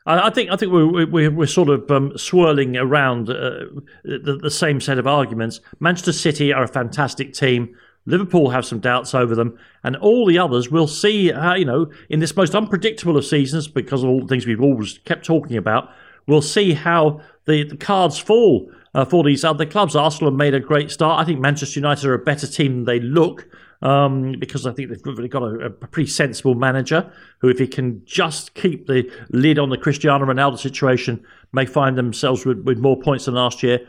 [0.04, 3.66] I think I think we're we're, we're sort of um, swirling around uh,
[4.02, 5.60] the, the, same set of arguments.
[5.78, 7.76] Manchester City are a fantastic team.
[8.04, 11.30] Liverpool have some doubts over them, and all the others will see.
[11.30, 14.60] How, you know, in this most unpredictable of seasons, because of all the things we've
[14.60, 15.90] always kept talking about,
[16.26, 19.96] we'll see how the, the cards fall uh, for these other clubs.
[19.96, 21.20] Arsenal have made a great start.
[21.20, 23.48] I think Manchester United are a better team than they look
[23.82, 27.66] um, because I think they've really got a, a, pretty sensible manager who, if he
[27.66, 32.78] can just keep the lid on the Cristiano Ronaldo situation, may find themselves with, with
[32.78, 33.80] more points than last year.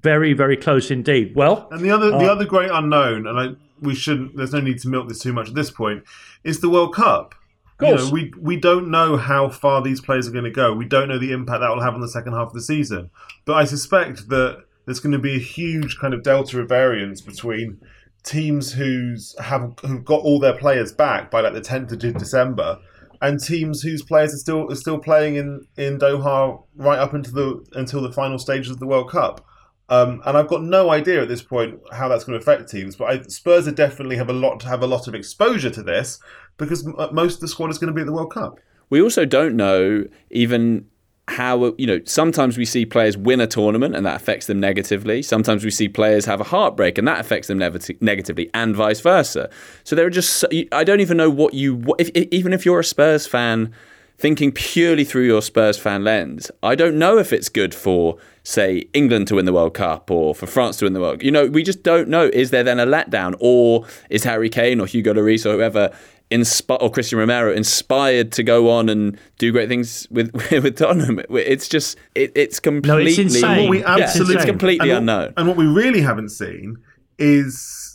[0.00, 1.34] Very, very close indeed.
[1.36, 3.48] Well, and the other uh, the other great unknown, and I,
[3.80, 4.36] we shouldn't.
[4.36, 6.04] There's no need to milk this too much at this point.
[6.44, 7.34] Is the World Cup.
[7.80, 10.72] You know, we we don't know how far these players are going to go.
[10.72, 13.10] We don't know the impact that will have on the second half of the season.
[13.44, 17.20] But I suspect that there's going to be a huge kind of delta of variance
[17.20, 17.78] between
[18.22, 22.78] teams who's have who've got all their players back by like the 10th of December,
[23.20, 27.30] and teams whose players are still are still playing in in Doha right up into
[27.30, 29.44] the until the final stages of the World Cup.
[29.88, 32.96] Um, and I've got no idea at this point how that's going to affect teams,
[32.96, 36.18] but I, Spurs definitely have a lot have a lot of exposure to this
[36.56, 38.60] because m- uh, most of the squad is going to be at the World Cup.
[38.90, 40.86] We also don't know even
[41.28, 44.60] how uh, you know sometimes we see players win a tournament and that affects them
[44.60, 45.22] negatively.
[45.22, 49.50] Sometimes we see players have a heartbreak and that affects them negatively and vice versa.
[49.84, 52.84] So there are just i don't even know what you if, even if you're a
[52.84, 53.72] spurs fan
[54.18, 58.78] thinking purely through your spurs fan lens i don't know if it's good for say
[58.94, 61.46] england to win the world cup or for france to win the world you know
[61.46, 62.30] we just don't know.
[62.32, 65.94] Is there then a letdown or is harry kane or hugo lloris or whoever
[66.30, 71.20] inspi- or Cristian Romero inspired to go on and do great things with with Tottenham.
[71.30, 73.70] It's just it, it's completely no, it's insane.
[73.70, 75.26] we absolutely yeah, it's completely and unknown.
[75.26, 76.78] What, and what we really haven't seen
[77.18, 77.86] is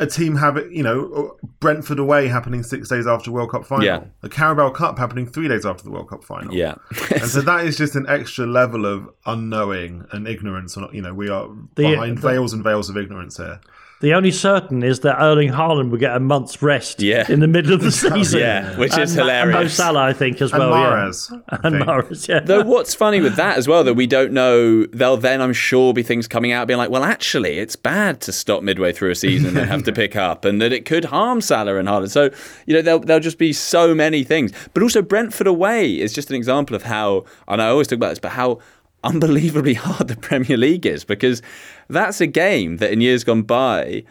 [0.00, 3.66] a team have it, you know, uh, Brentford away happening six days after World Cup
[3.66, 3.84] final.
[3.84, 4.04] Yeah.
[4.22, 6.54] The Carabao Cup happening three days after the World Cup final.
[6.54, 6.76] Yeah.
[7.10, 10.76] and so that is just an extra level of unknowing and ignorance.
[10.76, 13.60] Or you know, we are the, behind the, veils and veils of ignorance here.
[14.00, 17.26] The only certain is that Erling Haaland will get a month's rest yeah.
[17.28, 18.40] in the middle of the season.
[18.40, 19.54] yeah, which is and, hilarious.
[19.54, 20.72] And Mo Salah, I think, as and well.
[20.72, 21.58] Mahrez, yeah.
[21.62, 22.40] And Mahrez, yeah.
[22.40, 25.92] Though what's funny with that as well, that we don't know, there'll then, I'm sure,
[25.92, 29.14] be things coming out being like, well, actually, it's bad to stop midway through a
[29.14, 32.10] season and have to pick up, and that it could harm Salah and Haaland.
[32.10, 32.30] So,
[32.64, 34.50] you know, there'll, there'll just be so many things.
[34.72, 38.08] But also, Brentford away is just an example of how, and I always talk about
[38.10, 38.60] this, but how
[39.04, 41.42] unbelievably hard the Premier League is because
[41.88, 44.04] that's a game that in years gone by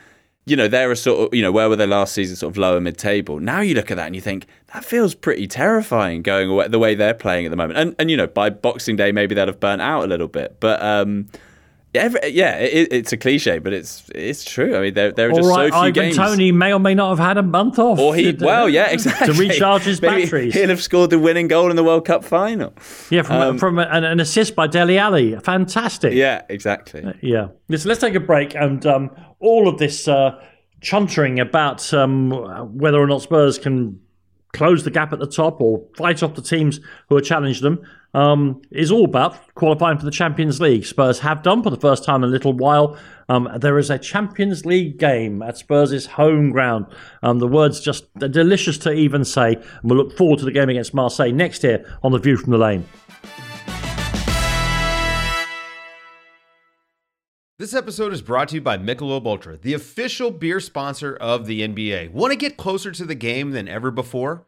[0.50, 2.58] you know, they're a sort of, you know, where were they last season, sort of
[2.58, 3.40] lower mid table.
[3.40, 6.80] Now you look at that and you think, that feels pretty terrifying going away, the
[6.80, 7.78] way they're playing at the moment.
[7.78, 10.58] And, and you know, by Boxing Day, maybe they'd have burnt out a little bit.
[10.60, 11.28] But, um,
[11.96, 14.76] Every, yeah, it, it's a cliche, but it's it's true.
[14.76, 16.18] I mean, there, there are just right, so few Ivan games.
[16.18, 17.98] Toney may or may not have had a month off.
[17.98, 19.34] Or he, well, yeah, exactly.
[19.34, 20.54] to recharge his Maybe batteries.
[20.54, 22.76] He'll have scored the winning goal in the World Cup final.
[23.10, 25.36] Yeah, from, um, from an, an, assist by Dele Alli.
[25.40, 26.14] Fantastic.
[26.14, 27.04] Yeah, exactly.
[27.04, 27.48] Uh, yeah.
[27.70, 28.54] Let's, let's take a break.
[28.54, 30.40] And um, all of this uh,
[30.82, 32.30] chuntering about um,
[32.78, 34.00] whether or not Spurs can
[34.54, 37.84] close the gap at the top or fight off the teams who are challenging them
[38.14, 40.86] um, is all about qualifying for the Champions League.
[40.86, 42.98] Spurs have done for the first time in a little while.
[43.28, 46.88] Um, there is a Champions League game at Spurs' home ground.
[47.22, 49.56] Um, the words just delicious to even say.
[49.56, 52.52] And we'll look forward to the game against Marseille next year on The View from
[52.52, 52.86] the Lane.
[57.60, 61.60] This episode is brought to you by Michelob Ultra, the official beer sponsor of the
[61.60, 62.10] NBA.
[62.14, 64.48] Want to get closer to the game than ever before?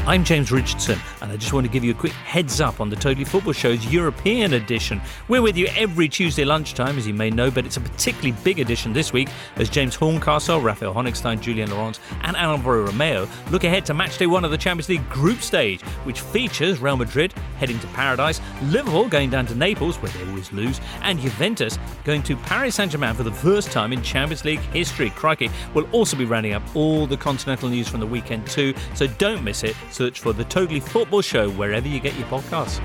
[0.07, 2.89] I'm James Richardson, and I just want to give you a quick heads up on
[2.89, 4.99] the Totally Football Show's European edition.
[5.27, 8.59] We're with you every Tuesday lunchtime, as you may know, but it's a particularly big
[8.59, 13.85] edition this week as James Horncastle, Raphael Honigstein, Julien Laurens, and Alvaro Romeo look ahead
[13.85, 17.87] to matchday one of the Champions League group stage, which features Real Madrid heading to
[17.87, 22.73] paradise, Liverpool going down to Naples, where they always lose, and Juventus going to Paris
[22.73, 25.11] Saint Germain for the first time in Champions League history.
[25.11, 25.51] Crikey.
[25.75, 29.43] We'll also be rounding up all the continental news from the weekend, too, so don't
[29.43, 29.75] miss it.
[29.91, 32.79] Search for The Totally Football Show wherever you get your podcasts.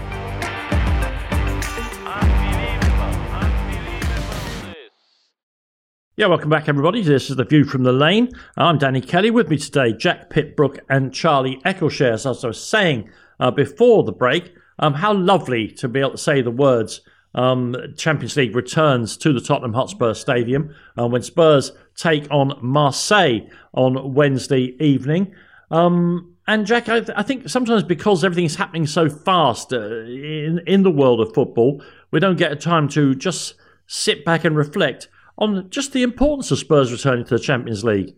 [6.19, 7.03] Yeah, welcome back, everybody.
[7.03, 8.31] This is The View from the Lane.
[8.57, 9.31] I'm Danny Kelly.
[9.31, 12.15] With me today, Jack Pitt-Brooke and Charlie Eccleshare.
[12.15, 16.19] As I was saying uh, before the break, um, how lovely to be able to
[16.19, 17.03] say the words
[17.35, 23.41] um, Champions League returns to the Tottenham Hotspur Stadium uh, when Spurs take on Marseille
[23.75, 25.35] on Wednesday evening.
[25.71, 29.81] Um, and Jack, I, th- I, think sometimes because everything is happening so fast uh,
[29.81, 33.55] in in the world of football, we don't get a time to just
[33.87, 38.15] sit back and reflect on just the importance of Spurs returning to the Champions League.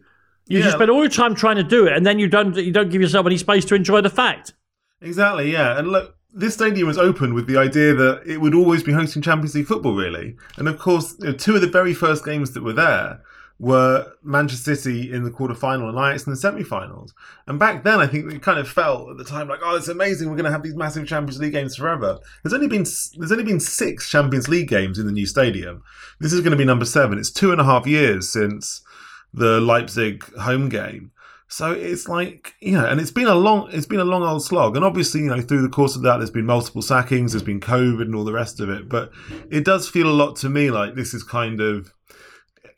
[0.47, 0.65] You yeah.
[0.65, 2.91] just spend all your time trying to do it, and then you don't you don't
[2.91, 4.53] give yourself any space to enjoy the fact.
[5.01, 5.79] Exactly, yeah.
[5.79, 9.23] And look, this stadium was opened with the idea that it would always be hosting
[9.23, 10.37] Champions League football, really.
[10.57, 13.21] And of course, you know, two of the very first games that were there
[13.61, 17.13] were Manchester City in the quarterfinal and Ajax in the semi-finals.
[17.47, 19.89] And back then, I think it kind of felt at the time like, oh, it's
[19.89, 20.29] amazing.
[20.29, 22.19] We're going to have these massive Champions League games forever.
[22.43, 22.85] There's only been
[23.17, 25.83] there's only been six Champions League games in the new stadium.
[26.21, 27.19] This is going to be number seven.
[27.19, 28.83] It's two and a half years since
[29.35, 31.11] the Leipzig home game.
[31.51, 34.45] So it's like, you know, and it's been a long, it's been a long old
[34.45, 34.77] slog.
[34.77, 37.59] And obviously, you know, through the course of that, there's been multiple sackings, there's been
[37.59, 38.89] COVID and all the rest of it.
[38.89, 39.11] But
[39.51, 41.95] it does feel a lot to me like this is kind of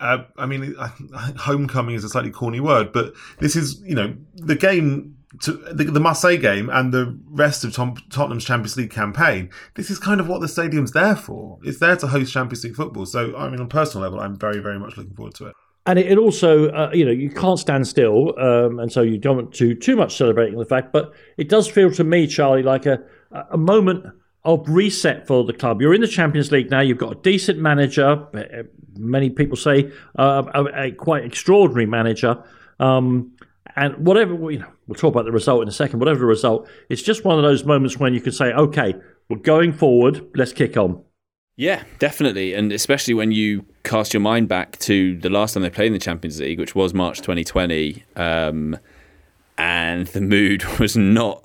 [0.01, 0.75] uh, I mean,
[1.39, 5.85] homecoming is a slightly corny word, but this is, you know, the game to the,
[5.85, 9.51] the Marseille game and the rest of Tom, Tottenham's Champions League campaign.
[9.77, 11.59] This is kind of what the stadium's there for.
[11.63, 13.07] It's there to host Champions League football.
[13.07, 15.55] So, I mean, on personal level, I'm very, very much looking forward to it.
[15.87, 19.37] And it, also, uh, you know, you can't stand still, um, and so you don't
[19.37, 20.93] want to too much celebrating the fact.
[20.93, 23.03] But it does feel to me, Charlie, like a
[23.51, 24.05] a moment
[24.45, 25.81] of reset for the club.
[25.81, 26.81] You're in the Champions League now.
[26.81, 28.27] You've got a decent manager.
[28.97, 32.43] Many people say uh, a, a, quite extraordinary manager.
[32.79, 33.33] Um,
[33.77, 36.01] and whatever you know, we'll talk about the result in a second.
[36.01, 38.95] Whatever the result, it's just one of those moments when you can say, "Okay,
[39.29, 40.27] we're going forward.
[40.35, 41.03] Let's kick on."
[41.57, 45.71] Yeah, definitely, and especially when you cast your mind back to the last time they
[45.71, 48.79] played in the Champions League, which was March 2020, um,
[49.59, 51.45] and the mood was not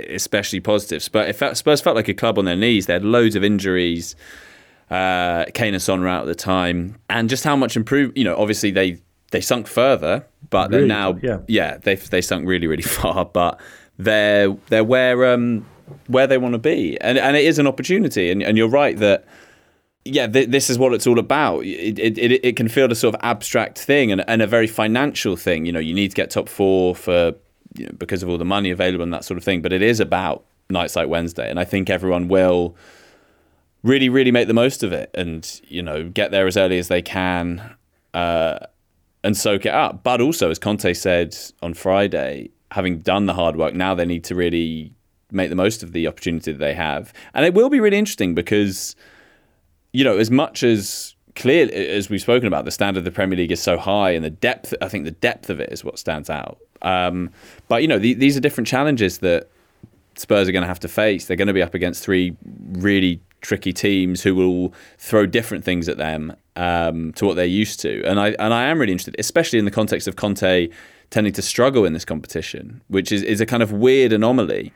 [0.00, 1.08] especially positives.
[1.08, 2.86] But it felt, Spurs felt like a club on their knees.
[2.86, 4.16] They had loads of injuries.
[4.90, 8.16] Uh, Kane and Son were out at the time, and just how much improved.
[8.16, 8.98] You know, obviously they
[9.32, 10.82] they sunk further, but really?
[10.82, 13.24] they're now yeah yeah they they sunk really really far.
[13.24, 13.60] But
[13.98, 15.66] they're they're where um
[16.06, 18.30] where they want to be, and and it is an opportunity.
[18.30, 19.26] And and you're right that
[20.06, 21.64] yeah, th- this is what it's all about.
[21.64, 24.68] It, it, it, it, can feel a sort of abstract thing and, and a very
[24.68, 25.66] financial thing.
[25.66, 27.34] You know, you need to get top four for
[27.76, 29.62] you know, because of all the money available and that sort of thing.
[29.62, 32.76] But it is about nights like Wednesday, and I think everyone will
[33.82, 36.88] really, really make the most of it, and you know, get there as early as
[36.88, 37.76] they can,
[38.14, 38.58] uh,
[39.24, 40.02] and soak it up.
[40.02, 44.24] But also, as Conte said on Friday, having done the hard work, now they need
[44.24, 44.92] to really
[45.32, 48.34] make the most of the opportunity that they have, and it will be really interesting
[48.34, 48.94] because,
[49.92, 53.36] you know, as much as clear as we've spoken about, the standard of the Premier
[53.36, 54.74] League is so high, and the depth.
[54.80, 56.58] I think the depth of it is what stands out.
[56.82, 57.30] Um,
[57.68, 59.48] but you know, the, these are different challenges that
[60.16, 61.26] Spurs are going to have to face.
[61.26, 62.36] They're going to be up against three
[62.72, 67.80] really tricky teams who will throw different things at them um, to what they're used
[67.80, 68.02] to.
[68.04, 70.68] And I and I am really interested, especially in the context of Conte
[71.10, 74.72] tending to struggle in this competition, which is, is a kind of weird anomaly.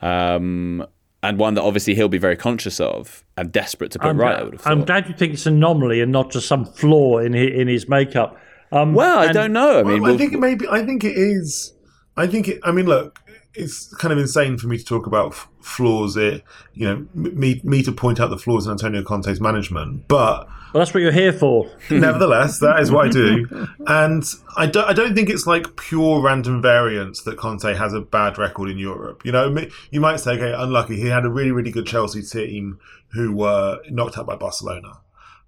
[0.00, 0.86] Um,
[1.24, 4.38] and one that obviously he'll be very conscious of and desperate to put I'm, right.
[4.38, 7.18] I would have I'm glad you think it's an anomaly and not just some flaw
[7.18, 8.36] in his, in his makeup.
[8.70, 9.80] Um, well, I don't know.
[9.80, 10.68] I mean, well, I think it maybe.
[10.68, 11.72] I think it is.
[12.16, 12.60] I think it.
[12.62, 13.20] I mean, look,
[13.54, 16.16] it's kind of insane for me to talk about f- flaws.
[16.16, 20.46] It, you know, me me to point out the flaws in Antonio Conte's management, but
[20.74, 21.70] well, that's what you're here for.
[21.90, 24.24] nevertheless, that is what I do, and
[24.56, 24.88] I don't.
[24.88, 28.78] I don't think it's like pure random variance that Conte has a bad record in
[28.78, 29.24] Europe.
[29.24, 29.56] You know,
[29.90, 30.96] you might say, okay, unlucky.
[30.96, 32.80] He had a really, really good Chelsea team
[33.12, 35.00] who were knocked out by Barcelona.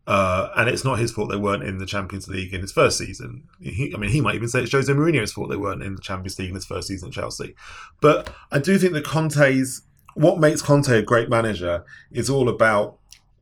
[0.07, 2.97] Uh, and it's not his fault they weren't in the Champions League in his first
[2.97, 3.43] season.
[3.61, 6.03] He, I mean, he might even say it's Jose Mourinho's fault they weren't in the
[6.03, 7.57] Champions League in his first season at Chelsea.
[8.01, 9.83] But I do think that Conte's
[10.17, 12.99] what makes Conte a great manager is all about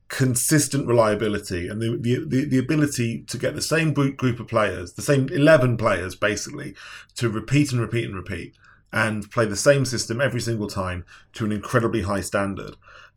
[0.08, 5.02] consistent reliability and the, the, the ability to get the same group of players, the
[5.02, 6.74] same 11 players basically,
[7.14, 8.54] to repeat and repeat and repeat
[8.92, 12.76] and play the same system every single time to an incredibly high standard.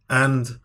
[0.10, 0.60] And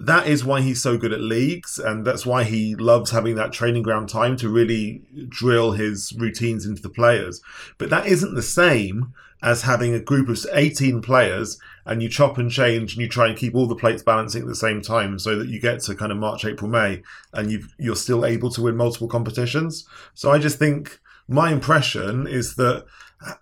[0.00, 3.52] that is why he's so good at leagues, and that's why he loves having that
[3.52, 7.42] training ground time to really drill his routines into the players.
[7.78, 12.38] But that isn't the same as having a group of 18 players and you chop
[12.38, 15.18] and change and you try and keep all the plates balancing at the same time
[15.18, 18.50] so that you get to kind of March, April, May and you you're still able
[18.50, 19.86] to win multiple competitions.
[20.14, 22.84] So I just think my impression is that
[23.24, 23.34] uh,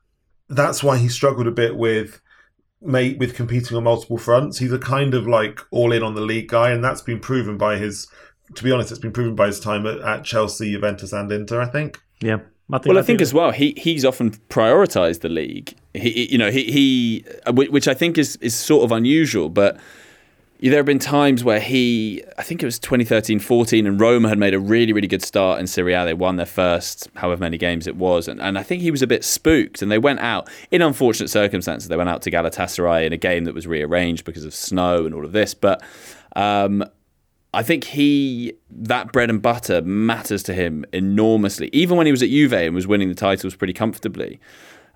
[0.50, 2.20] that's why he struggled a bit with
[2.86, 4.58] mate with competing on multiple fronts.
[4.58, 7.58] He's a kind of like all in on the league guy, and that's been proven
[7.58, 8.08] by his
[8.54, 11.60] to be honest, it's been proven by his time at, at Chelsea, Juventus, and Inter.
[11.60, 12.00] I think.
[12.20, 12.38] Yeah.
[12.68, 15.76] I think, well, I think as well, he he's often prioritised the league.
[15.94, 19.78] He, you know, he, he which I think is is sort of unusual, but
[20.60, 24.38] there have been times where he, I think it was 2013 14, and Roma had
[24.38, 26.04] made a really, really good start in Serie A.
[26.04, 28.26] They won their first however many games it was.
[28.26, 29.82] And, and I think he was a bit spooked.
[29.82, 33.44] And they went out, in unfortunate circumstances, they went out to Galatasaray in a game
[33.44, 35.52] that was rearranged because of snow and all of this.
[35.52, 35.82] But
[36.36, 36.84] um,
[37.52, 41.68] I think he, that bread and butter matters to him enormously.
[41.72, 44.40] Even when he was at Juve and was winning the titles pretty comfortably.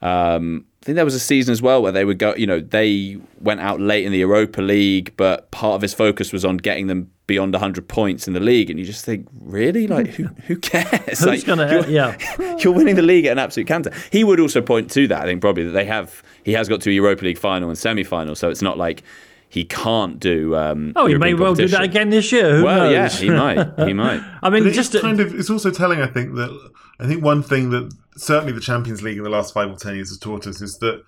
[0.03, 2.59] Um, I think there was a season as well where they would go, you know,
[2.59, 6.57] they went out late in the Europa League, but part of his focus was on
[6.57, 8.71] getting them beyond 100 points in the league.
[8.71, 9.87] And you just think, really?
[9.87, 11.19] Like, who, who cares?
[11.19, 12.57] Who's like, gonna, you're, yeah.
[12.59, 13.93] you're winning the league at an absolute canter.
[14.11, 16.81] He would also point to that, I think, probably that they have, he has got
[16.81, 18.35] to a Europa League final and semi final.
[18.35, 19.03] So it's not like
[19.51, 20.57] he can't do.
[20.57, 22.57] Um, oh, he European may well do that again this year.
[22.57, 23.79] Who Well, yeah, he might.
[23.81, 24.23] He might.
[24.43, 26.01] I mean, But just it's kind of it's also telling.
[26.01, 26.71] I think that
[27.01, 29.95] I think one thing that certainly the Champions League in the last five or ten
[29.95, 31.03] years has taught us is that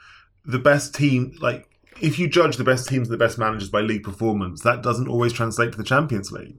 [0.45, 1.69] the best team, like
[2.01, 5.09] if you judge the best teams and the best managers by league performance, that doesn't
[5.09, 6.59] always translate to the Champions League.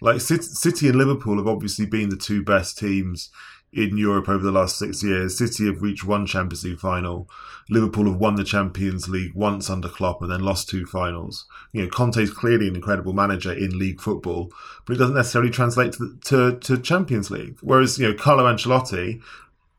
[0.00, 3.30] Like City and Liverpool have obviously been the two best teams
[3.72, 5.38] in Europe over the last six years.
[5.38, 7.28] City have reached one Champions League final.
[7.68, 11.46] Liverpool have won the Champions League once under Klopp and then lost two finals.
[11.72, 14.52] You know, Conte's clearly an incredible manager in league football,
[14.84, 17.56] but it doesn't necessarily translate to the, to, to Champions League.
[17.60, 19.20] Whereas, you know, Carlo Ancelotti,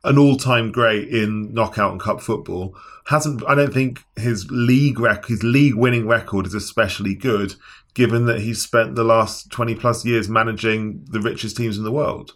[0.03, 2.75] an all-time great in knockout and cup football,
[3.07, 3.43] hasn't.
[3.47, 7.55] I don't think his league rec- his league winning record is especially good,
[7.93, 11.91] given that he's spent the last twenty plus years managing the richest teams in the
[11.91, 12.33] world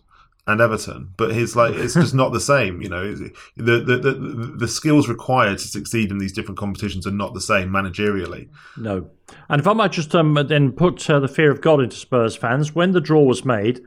[0.47, 1.13] and Everton.
[1.17, 2.81] But his like it's just not the same.
[2.81, 7.11] You know, the the, the the skills required to succeed in these different competitions are
[7.11, 8.49] not the same managerially.
[8.77, 9.09] No.
[9.49, 12.35] And if I might just um, then put uh, the fear of God into Spurs
[12.35, 13.81] fans, when the draw was made,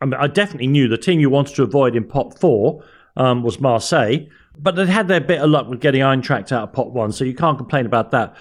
[0.00, 2.84] I, mean, I definitely knew the team you wanted to avoid in pot four
[3.16, 4.26] um, was Marseille,
[4.58, 7.24] but they'd had their bit of luck with getting Eintracht out of pot one, so
[7.24, 8.36] you can't complain about that.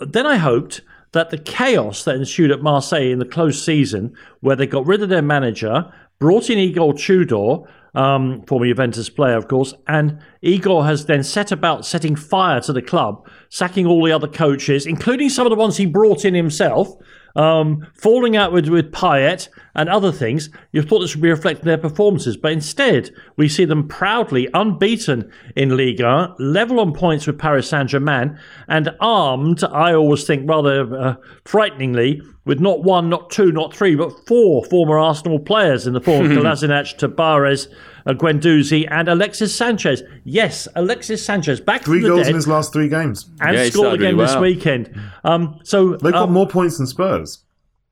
[0.00, 0.80] Then I hoped
[1.12, 5.02] that the chaos that ensued at Marseille in the close season, where they got rid
[5.02, 7.58] of their manager, brought in Igor Tudor,
[7.94, 12.72] um, former Juventus player, of course, and Igor has then set about setting fire to
[12.72, 16.34] the club, sacking all the other coaches, including some of the ones he brought in
[16.34, 16.88] himself,
[17.36, 20.50] um, falling out with, Payet and other things.
[20.72, 25.30] You thought this would be reflecting their performances, but instead we see them proudly unbeaten
[25.56, 30.96] in Liga, level on points with Paris Saint Germain, and armed, I always think rather
[30.96, 31.14] uh,
[31.44, 36.00] frighteningly, with not one, not two, not three, but four former Arsenal players in the
[36.00, 37.68] form of Kolasinac, Tavares,
[38.06, 40.02] uh, Guendouzi, and Alexis Sanchez.
[40.24, 43.30] Yes, Alexis Sanchez back Three from the goals dead in his last three games.
[43.40, 44.42] and Yeah, scored again really this well.
[44.42, 45.00] weekend.
[45.24, 47.38] Um, so They've got um, more points than Spurs.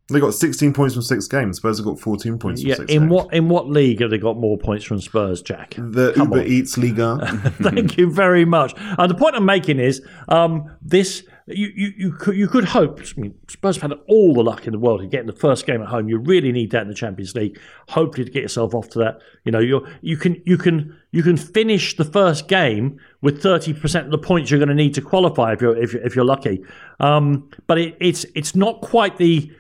[0.09, 1.57] They got 16 points from six games.
[1.57, 3.13] Spurs have got 14 points from Yeah, six in games.
[3.13, 5.75] what in what league have they got more points from Spurs, Jack?
[5.79, 6.47] The Come Uber on.
[6.47, 7.19] Eats Liga.
[7.63, 8.75] Thank you very much.
[8.77, 13.01] And the point I'm making is um, this: you, you you could you could hope.
[13.01, 15.32] I mean, Spurs have had all the luck in the world to get in the
[15.32, 16.09] first game at home.
[16.09, 17.59] You really need that in the Champions League.
[17.88, 19.20] Hopefully, to get yourself off to that.
[19.45, 23.72] You know, you you can you can you can finish the first game with 30
[23.74, 26.24] percent of the points you're going to need to qualify if you're if if you're
[26.24, 26.64] lucky.
[27.01, 29.51] Um, but it, it's it's not quite the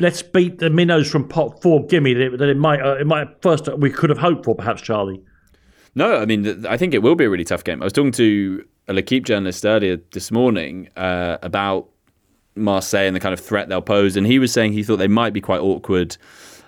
[0.00, 3.06] let's beat the minnows from pot four gimme that it, that it might uh, it
[3.06, 5.22] might first we could have hoped for perhaps Charlie.
[5.94, 7.82] No, I mean, I think it will be a really tough game.
[7.82, 11.88] I was talking to a L'Equipe journalist earlier this morning uh, about
[12.54, 15.08] Marseille and the kind of threat they'll pose, and he was saying he thought they
[15.08, 16.16] might be quite awkward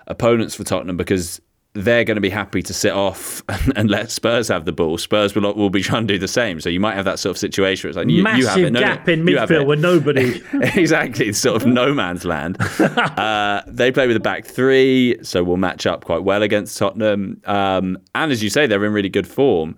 [0.06, 1.40] opponents for Tottenham because
[1.74, 4.96] they're going to be happy to sit off and, and let Spurs have the ball.
[4.96, 6.60] Spurs will, will be trying to do the same.
[6.60, 7.88] So you might have that sort of situation.
[7.88, 8.70] Where it's like you, Massive you have it.
[8.72, 10.40] No, no, gap in midfield with nobody.
[10.80, 12.60] exactly, it's sort of no man's land.
[12.80, 17.40] Uh, they play with a back three, so we'll match up quite well against Tottenham.
[17.44, 19.76] Um, and as you say, they're in really good form.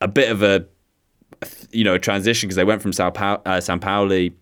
[0.00, 0.66] A bit of a
[1.70, 4.32] you know a transition because they went from Sao pa- uh, Sampaoli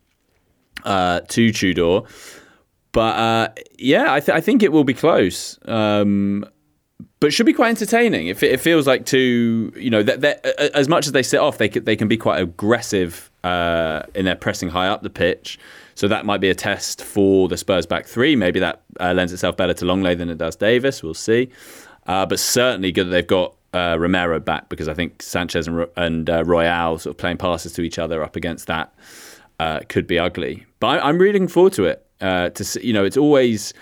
[0.85, 2.01] uh, to Tudor.
[2.93, 5.59] But uh, yeah, I, th- I think it will be close.
[5.67, 6.45] Um,
[7.19, 8.29] but should be quite entertaining.
[8.29, 11.69] It, it feels like to you know that as much as they sit off, they
[11.69, 15.59] can, they can be quite aggressive uh, in their pressing high up the pitch.
[15.97, 18.37] So that might be a test for the Spurs back three.
[18.37, 21.03] Maybe that uh, lends itself better to Lenglet than it does Davies.
[21.03, 21.51] We'll see.
[22.07, 25.87] Uh, but certainly good that they've got uh, Romero back because I think Sanchez and,
[25.97, 28.95] and uh, Royal sort of playing passes to each other up against that
[29.59, 30.64] uh, could be ugly.
[30.81, 32.07] But I, I'm really looking forward to it.
[32.20, 33.75] Uh, to see, you know, it's always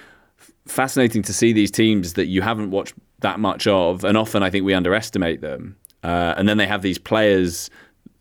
[0.66, 4.50] fascinating to see these teams that you haven't watched that much of, and often I
[4.50, 5.76] think we underestimate them.
[6.02, 7.70] Uh, and then they have these players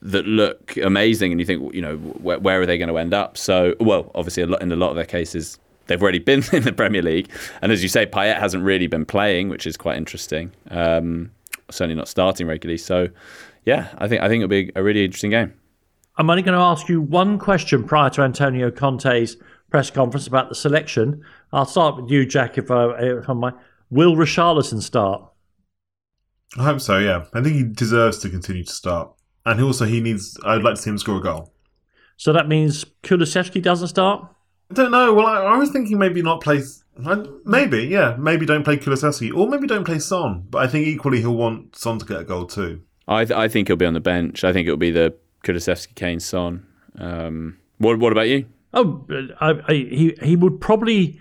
[0.02, 3.14] that look amazing, and you think, you know, where, where are they going to end
[3.14, 3.38] up?
[3.38, 5.58] So, well, obviously, a lot, in a lot of their cases,
[5.88, 7.30] they've already been in the Premier League.
[7.62, 10.52] And as you say, Payet hasn't really been playing, which is quite interesting.
[10.70, 11.32] Um,
[11.74, 12.78] certainly not starting regularly.
[12.78, 13.08] So,
[13.66, 15.54] yeah, I think I think it'll be a really interesting game.
[16.18, 19.38] I'm only going to ask you one question prior to Antonio Conte's
[19.70, 21.24] press conference about the selection.
[21.54, 23.54] I'll start with you, Jack, if I, if I might.
[23.90, 25.24] Will Richarlison start?
[26.58, 26.98] I hope so.
[27.00, 29.14] Yeah, I think he deserves to continue to start,
[29.46, 30.38] and also he needs.
[30.46, 31.54] I'd like to see him score a goal.
[32.18, 34.28] So that means Kulusevski doesn't start.
[34.72, 35.14] I don't know.
[35.14, 36.64] Well, I, I was thinking maybe not play.
[37.46, 40.46] Maybe, yeah, maybe don't play Kulusevski, or maybe don't play Son.
[40.50, 42.82] But I think equally he'll want Son to get a goal too.
[43.08, 44.44] I, th- I think he'll be on the bench.
[44.44, 46.66] I think it'll be the Kulusevski, Kane, Son.
[46.98, 48.46] Um, what What about you?
[48.74, 49.06] Oh,
[49.40, 51.20] I, I, he he would probably,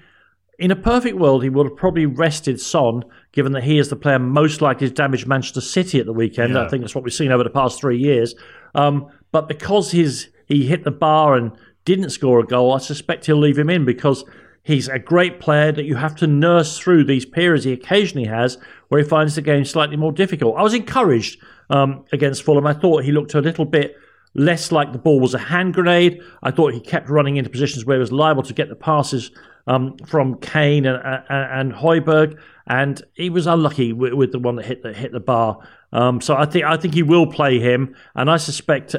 [0.59, 3.97] in a perfect world, he would have probably rested Son, given that he is the
[3.97, 6.55] player most likely to damage Manchester City at the weekend.
[6.55, 6.65] Yeah.
[6.65, 8.35] I think that's what we've seen over the past three years.
[8.75, 11.53] Um, but because his he hit the bar and
[11.85, 14.25] didn't score a goal, I suspect he'll leave him in because
[14.63, 18.59] he's a great player that you have to nurse through these periods he occasionally has
[18.89, 20.57] where he finds the game slightly more difficult.
[20.57, 22.67] I was encouraged um, against Fulham.
[22.67, 23.97] I thought he looked a little bit
[24.35, 26.23] less like the ball was a hand grenade.
[26.43, 29.31] I thought he kept running into positions where he was liable to get the passes
[29.67, 34.57] um, from Kane and, and, and Højbjerg, and he was unlucky with, with, the one
[34.57, 35.59] that hit the hit the bar.
[35.93, 38.95] Um, so I think I think he will play him, and I suspect.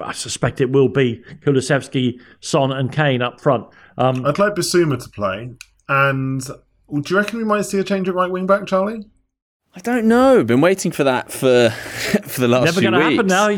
[0.00, 3.66] I suspect it will be Kulusevski, Son, and Kane up front.
[3.96, 5.50] Um, I'd like Bissouma to play,
[5.88, 9.04] and do you reckon we might see a change at right wing back, Charlie?
[9.74, 10.42] I don't know.
[10.42, 11.70] Been waiting for that for
[12.22, 13.16] for the last Never few going to weeks.
[13.16, 13.48] happen now.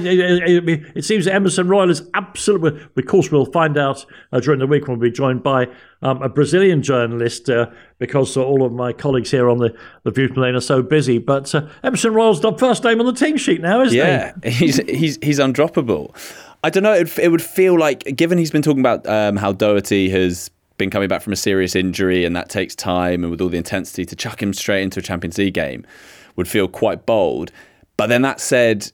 [0.95, 2.83] It, seems that Emerson Royal is absolutely.
[2.97, 5.69] Of course, we'll find out uh, during the week when we'll be joined by
[6.03, 10.11] um, a Brazilian journalist uh, because uh, all of my colleagues here on the the
[10.11, 11.19] View Plane are so busy.
[11.19, 13.99] But uh, Emerson Royal's the first name on the team sheet now, isn't he?
[13.99, 16.15] Yeah, he's he's he's undroppable.
[16.63, 16.93] I don't know.
[16.93, 20.51] It, it would feel like, given he's been talking about um, how Doherty has
[20.81, 23.57] been coming back from a serious injury and that takes time, and with all the
[23.57, 25.87] intensity to chuck him straight into a Champions League game,
[26.35, 27.53] would feel quite bold.
[27.97, 28.91] But then that said,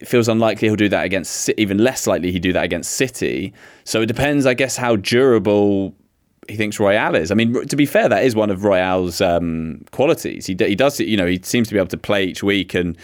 [0.00, 1.50] it feels unlikely he'll do that against.
[1.58, 3.52] Even less likely he'd do that against City.
[3.84, 5.94] So it depends, I guess, how durable
[6.48, 7.30] he thinks Royal is.
[7.30, 10.46] I mean, to be fair, that is one of Royal's um, qualities.
[10.46, 12.96] He, he does, you know, he seems to be able to play each week and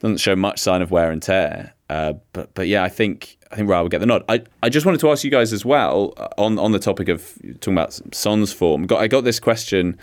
[0.00, 1.74] doesn't show much sign of wear and tear.
[1.88, 4.24] Uh, but but yeah, I think I think Royal would get the nod.
[4.28, 7.08] I, I just wanted to ask you guys as well uh, on on the topic
[7.08, 8.86] of talking about Son's form.
[8.86, 9.98] Got I got this question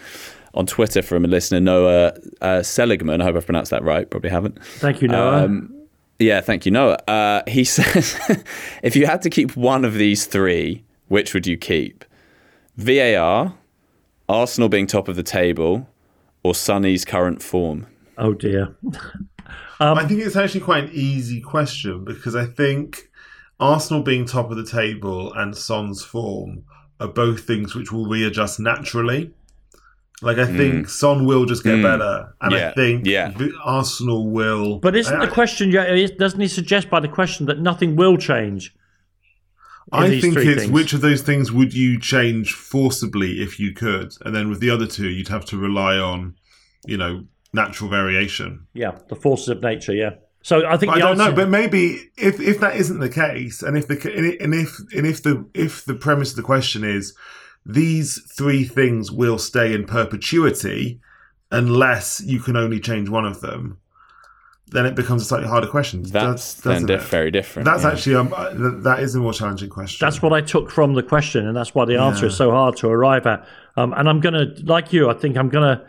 [0.54, 3.22] on Twitter from a listener Noah uh, Seligman.
[3.22, 4.10] I hope I've pronounced that right.
[4.10, 4.64] Probably haven't.
[4.64, 5.46] Thank you, Noah.
[5.46, 5.76] Um,
[6.20, 6.98] yeah, thank you, Noah.
[7.08, 8.20] Uh, he says,
[8.84, 12.06] if you had to keep one of these three, which would you keep?
[12.78, 13.56] VAR,
[14.28, 15.88] Arsenal being top of the table,
[16.44, 17.88] or Sonny's current form?
[18.18, 18.76] oh dear.
[19.80, 23.09] I think it's actually quite an easy question because I think
[23.60, 26.64] Arsenal being top of the table and Son's form
[27.00, 29.32] are both things which will readjust naturally.
[30.22, 32.58] Like I think Son will just get better, and Hmm.
[32.58, 33.34] Yeah, I think yeah.
[33.64, 34.80] Arsenal will.
[34.80, 35.72] But isn't I, the question?
[35.72, 38.76] yeah, Doesn't he suggest by the question that nothing will change?
[39.92, 40.72] I think it's things?
[40.72, 44.70] which of those things would you change forcibly if you could, and then with the
[44.70, 46.36] other two, you'd have to rely on,
[46.86, 48.68] you know, natural variation.
[48.74, 49.94] Yeah, the forces of nature.
[49.94, 50.12] Yeah.
[50.42, 53.78] So I think I don't know, but maybe if if that isn't the case, and
[53.78, 53.96] if the
[54.42, 57.14] and if and if the if the premise of the question is
[57.66, 61.02] these three things will stay in perpetuity
[61.52, 63.78] unless you can only change one of them,
[64.68, 66.04] then it becomes a slightly harder question.
[66.04, 67.10] That's then diff- it?
[67.10, 67.66] very different.
[67.66, 67.92] That's yeah.
[67.92, 70.06] actually um, that is a more challenging question.
[70.06, 72.30] That's what I took from the question, and that's why the answer Yeah.
[72.30, 73.46] is so hard to arrive at.
[73.76, 75.86] Um, and I'm gonna, like you, I think I'm gonna.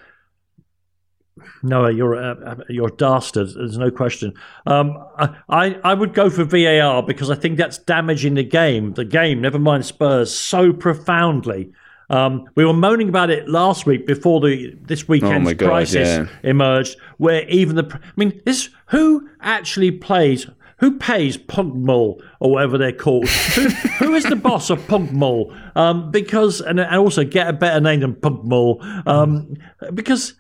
[1.62, 3.54] Noah, you're a, you're a dastard.
[3.54, 4.34] There's no question.
[4.66, 5.02] Um,
[5.48, 8.94] I, I would go for VAR because I think that's damaging the game.
[8.94, 11.72] The game, never mind Spurs, so profoundly.
[12.10, 16.08] Um, we were moaning about it last week before the this weekend's Oh God, crisis
[16.08, 16.26] yeah.
[16.42, 20.46] emerged, where even the I mean, this who actually plays.
[20.78, 23.28] Who pays PGMOL or whatever they're called?
[23.28, 25.76] who, who is the boss of PGMOL?
[25.76, 29.06] Um, because and, and also get a better name than PGMOL.
[29.06, 29.58] Um,
[29.92, 30.32] because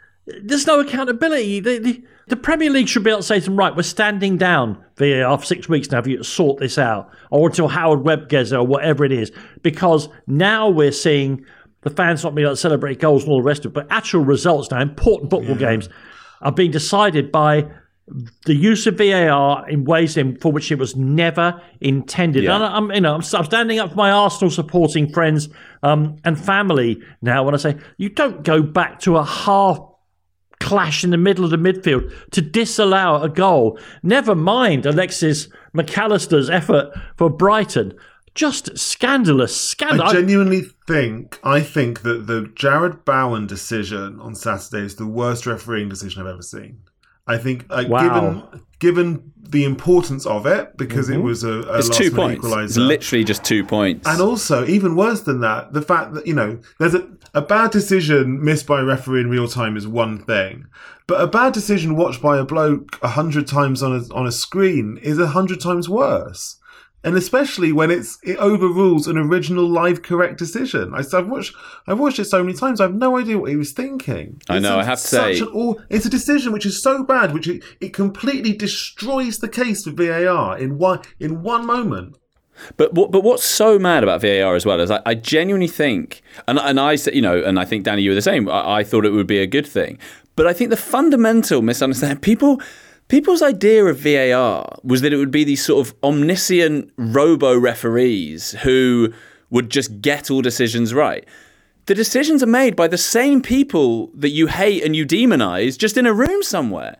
[0.42, 1.60] there's no accountability.
[1.60, 4.36] The, the, the Premier League should be able to say to them, right, we're standing
[4.36, 8.28] down for six weeks now for you to sort this out, or until Howard Webb
[8.28, 9.32] gets there, or whatever it is.
[9.62, 11.44] Because now we're seeing
[11.82, 13.86] the fans not being able to celebrate goals and all the rest of it, but
[13.90, 15.88] actual results now, important football games,
[16.42, 17.66] are being decided by
[18.44, 22.44] the use of VAR in ways in, for which it was never intended.
[22.44, 22.56] Yeah.
[22.56, 25.48] And I'm, you know, I'm, I'm standing up for my Arsenal supporting friends
[25.82, 29.78] um, and family now when I say you don't go back to a half
[30.60, 33.78] clash in the middle of the midfield to disallow a goal.
[34.02, 37.94] Never mind Alexis Mac Allister's effort for Brighton.
[38.34, 39.54] just scandalous.
[39.56, 40.06] Scandal.
[40.06, 45.46] I genuinely think I think that the Jarrod Bowen decision on Saturday is the worst
[45.46, 46.78] refereeing decision I've ever seen.
[47.26, 48.02] I think, uh, Wow.
[48.02, 52.40] given given the importance of it, because it was a, a It's last two minute
[52.40, 52.70] points.
[52.72, 54.06] It's literally just two points.
[54.08, 57.70] and also even worse than that, the fact that you know there's a, a bad
[57.70, 60.66] decision missed by a referee in real time is one thing,
[61.06, 64.32] but a bad decision watched by a bloke a hundred times on a on a
[64.32, 66.56] screen is a hundred times worse.
[67.02, 70.92] And especially when it's it overrules an original live correct decision.
[70.94, 71.54] I, have watched
[71.86, 72.78] I've watched it so many times.
[72.78, 74.42] I have no idea what he was thinking.
[74.50, 77.32] I know, a- I have to say- an it's a decision which is so bad,
[77.32, 82.16] which it, it completely destroys the case for VAR in one in one moment.
[82.76, 86.58] But but what's so mad about VAR as well is I, I genuinely think, and
[86.58, 88.48] and I you know, and I think Danny, you were the same.
[88.48, 89.98] I, I thought it would be a good thing,
[90.36, 92.60] but I think the fundamental misunderstanding people.
[93.08, 98.52] People's idea of VAR was that it would be these sort of omniscient robo referees
[98.62, 99.12] who
[99.50, 101.26] would just get all decisions right.
[101.86, 105.96] The decisions are made by the same people that you hate and you demonize just
[105.96, 106.98] in a room somewhere.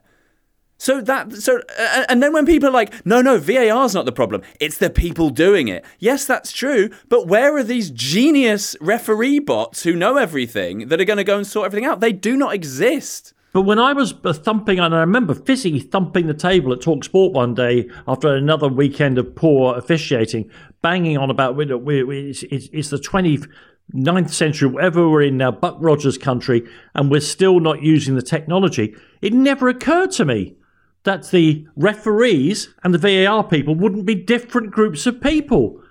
[0.81, 1.61] So that so
[2.09, 4.41] and then when people are like, no, no, VAR's not the problem.
[4.59, 5.85] It's the people doing it.
[5.99, 6.89] Yes, that's true.
[7.07, 11.37] But where are these genius referee bots who know everything that are going to go
[11.37, 11.99] and sort everything out?
[11.99, 13.35] They do not exist.
[13.53, 17.31] But when I was uh, thumping, and I remember physically thumping the table at talkSPORT
[17.31, 20.49] one day after another weekend of poor officiating,
[20.81, 25.37] banging on about we, we, we, it's, it's, it's the 29th century, whatever we're in
[25.37, 28.95] now, Buck Rogers country, and we're still not using the technology.
[29.21, 30.55] It never occurred to me
[31.03, 35.81] that the referees and the VAR people wouldn't be different groups of people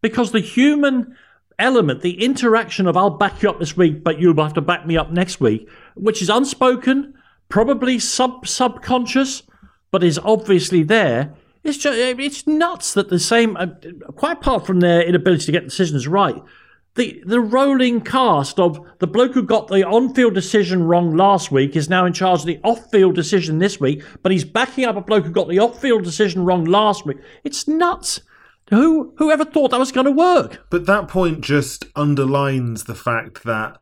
[0.00, 1.16] because the human
[1.58, 4.86] element, the interaction of I'll back you up this week, but you'll have to back
[4.86, 7.14] me up next week, which is unspoken,
[7.48, 9.42] probably sub subconscious,
[9.90, 11.34] but is obviously there.
[11.62, 13.66] It's just, it's nuts that the same, uh,
[14.16, 16.42] quite apart from their inability to get decisions right,
[16.96, 21.76] the the rolling cast of the bloke who got the on-field decision wrong last week
[21.76, 25.00] is now in charge of the off-field decision this week, but he's backing up a
[25.00, 27.18] bloke who got the off-field decision wrong last week.
[27.44, 28.20] It's nuts.
[28.70, 30.64] Who whoever thought that was going to work?
[30.70, 33.78] But that point just underlines the fact that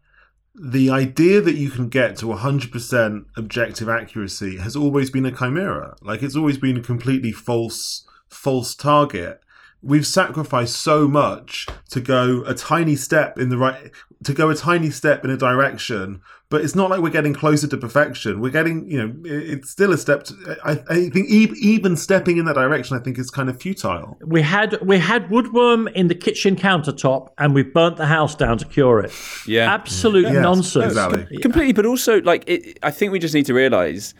[0.54, 5.96] the idea that you can get to 100% objective accuracy has always been a chimera.
[6.02, 9.40] Like it's always been a completely false false target.
[9.82, 13.90] We've sacrificed so much to go a tiny step in the right
[14.24, 16.20] to go a tiny step in a direction,
[16.50, 18.40] but it's not like we're getting closer to perfection.
[18.40, 20.24] We're getting, you know, it's still a step.
[20.24, 23.60] To, I, I think e- even stepping in that direction, I think is kind of
[23.60, 24.18] futile.
[24.26, 28.58] We had we had woodworm in the kitchen countertop, and we burnt the house down
[28.58, 29.12] to cure it.
[29.46, 29.72] Yeah.
[29.72, 30.86] Absolute Yes, nonsense.
[30.86, 31.38] exactly.
[31.38, 34.14] completely but also like it, i think we just need to realize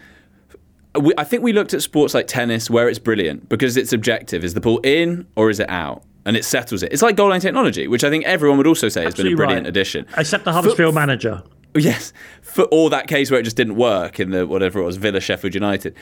[0.99, 4.45] we, i think we looked at sports like tennis where it's brilliant because it's objective
[4.45, 7.31] is the ball in or is it out and it settles it it's like goal
[7.31, 9.69] line technology which i think everyone would also say has been a brilliant right.
[9.69, 11.43] addition Except the Huddersfield manager.
[11.75, 14.97] Yes, for all that case where it just didn't work in the whatever it was,
[14.97, 15.95] Villa, Sheffield United.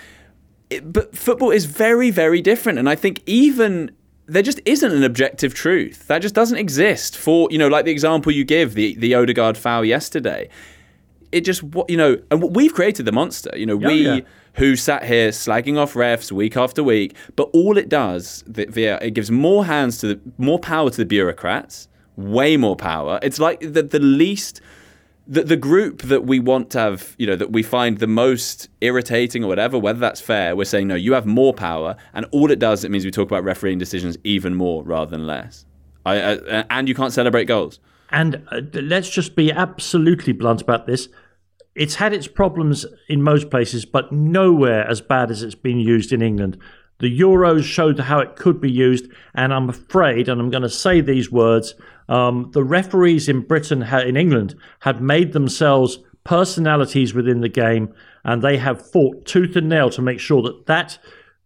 [0.71, 3.91] It, but football is very, very different, and I think even
[4.27, 6.07] there just isn't an objective truth.
[6.07, 7.17] That just doesn't exist.
[7.17, 10.49] For you know, like the example you give, the the Odegaard foul yesterday.
[11.37, 13.51] It just you know, and we've created the monster.
[13.55, 14.21] You know, Yeah, we yeah.
[14.55, 18.85] who sat here slagging off refs week after week, but all it does, the, the,
[19.05, 23.19] it gives more hands to the more power to the bureaucrats, way more power.
[23.23, 24.61] It's like the the least
[25.27, 28.69] the, the group that we want to have, you know, that we find the most
[28.81, 31.97] irritating or whatever, whether that's fair, we're saying, no, you have more power.
[32.15, 35.27] And all it does, it means we talk about refereeing decisions even more rather than
[35.27, 35.65] less.
[36.05, 37.81] I, I, and you can't celebrate goals.
[38.11, 41.09] And uh, let's just be absolutely blunt about this.
[41.77, 46.13] It's had its problems in most places, but nowhere as bad as it's been used
[46.13, 46.57] in England.
[47.01, 50.71] The Euros showed how it could be used, and I'm afraid, and I'm going to
[50.71, 51.75] say these words,
[52.09, 57.93] um, the referees in Britain, in England, have made themselves personalities within the game,
[58.25, 60.99] and they have fought tooth and nail to make sure that that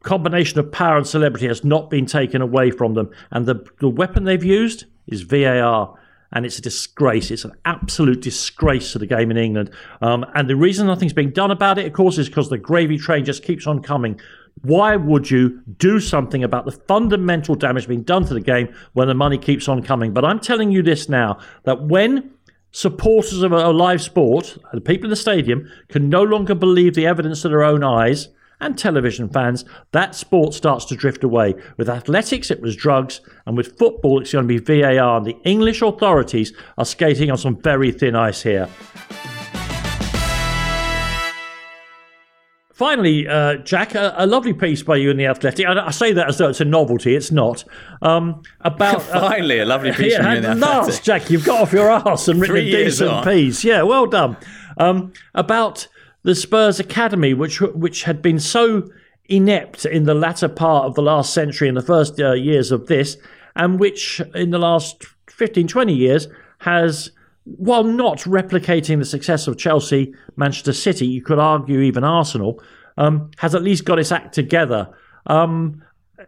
[0.04, 3.10] combination of power and celebrity has not been taken away from them.
[3.32, 5.98] And the, the weapon they've used is VAR.
[6.32, 7.30] And it's a disgrace.
[7.30, 9.70] It's an absolute disgrace to the game in England.
[10.00, 12.98] Um, and the reason nothing's being done about it, of course, is because the gravy
[12.98, 14.20] train just keeps on coming.
[14.62, 19.08] Why would you do something about the fundamental damage being done to the game when
[19.08, 20.12] the money keeps on coming?
[20.12, 22.30] But I'm telling you this now that when
[22.72, 27.06] supporters of a, live sport, the people in the stadium, can no longer believe the
[27.06, 28.28] evidence of their own eyes,
[28.60, 31.54] and television fans, that sport starts to drift away.
[31.76, 35.16] With athletics, it was drugs, and with football, it's going to be VAR.
[35.16, 38.68] And the English authorities are skating on some very thin ice here.
[42.80, 45.66] finally, uh, Jack, a, a, lovely piece by you in the Athletic.
[45.66, 47.14] I, I, say that as though it's a novelty.
[47.14, 47.62] It's not.
[48.00, 50.86] Um, about finally a lovely piece yeah, from you in the Athletic.
[50.86, 53.24] Last, Jack, you've got off your ass and written a decent on.
[53.24, 53.62] piece.
[53.62, 54.38] Yeah, well done.
[54.78, 55.88] Um, about
[56.22, 58.88] the Spurs Academy, which which had been so
[59.28, 62.86] inept in the latter part of the last century and the first uh, years of
[62.86, 63.16] this,
[63.56, 67.10] and which in the last 15, 20 years has
[67.44, 72.62] while not replicating the success of Chelsea, Manchester City, you could argue even Arsenal,
[72.96, 74.88] um, has at least got its act together.
[75.26, 75.82] Um,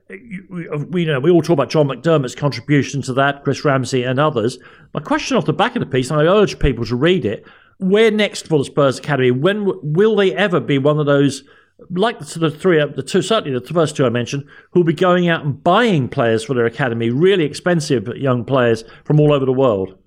[0.09, 4.19] we, we, know we all talk about John McDermott's contribution to that, Chris Ramsey and
[4.19, 4.59] others.
[4.95, 7.47] My question off the back of the piece, and I urge people to read it:
[7.79, 9.31] Where next for the Spurs Academy?
[9.31, 11.45] When will they ever be one of those?
[11.91, 14.93] Like the, the three, uh, the two, certainly the first two I mentioned, who'll be
[14.93, 19.45] going out and buying players for their academy, really expensive young players from all over
[19.45, 19.99] the world.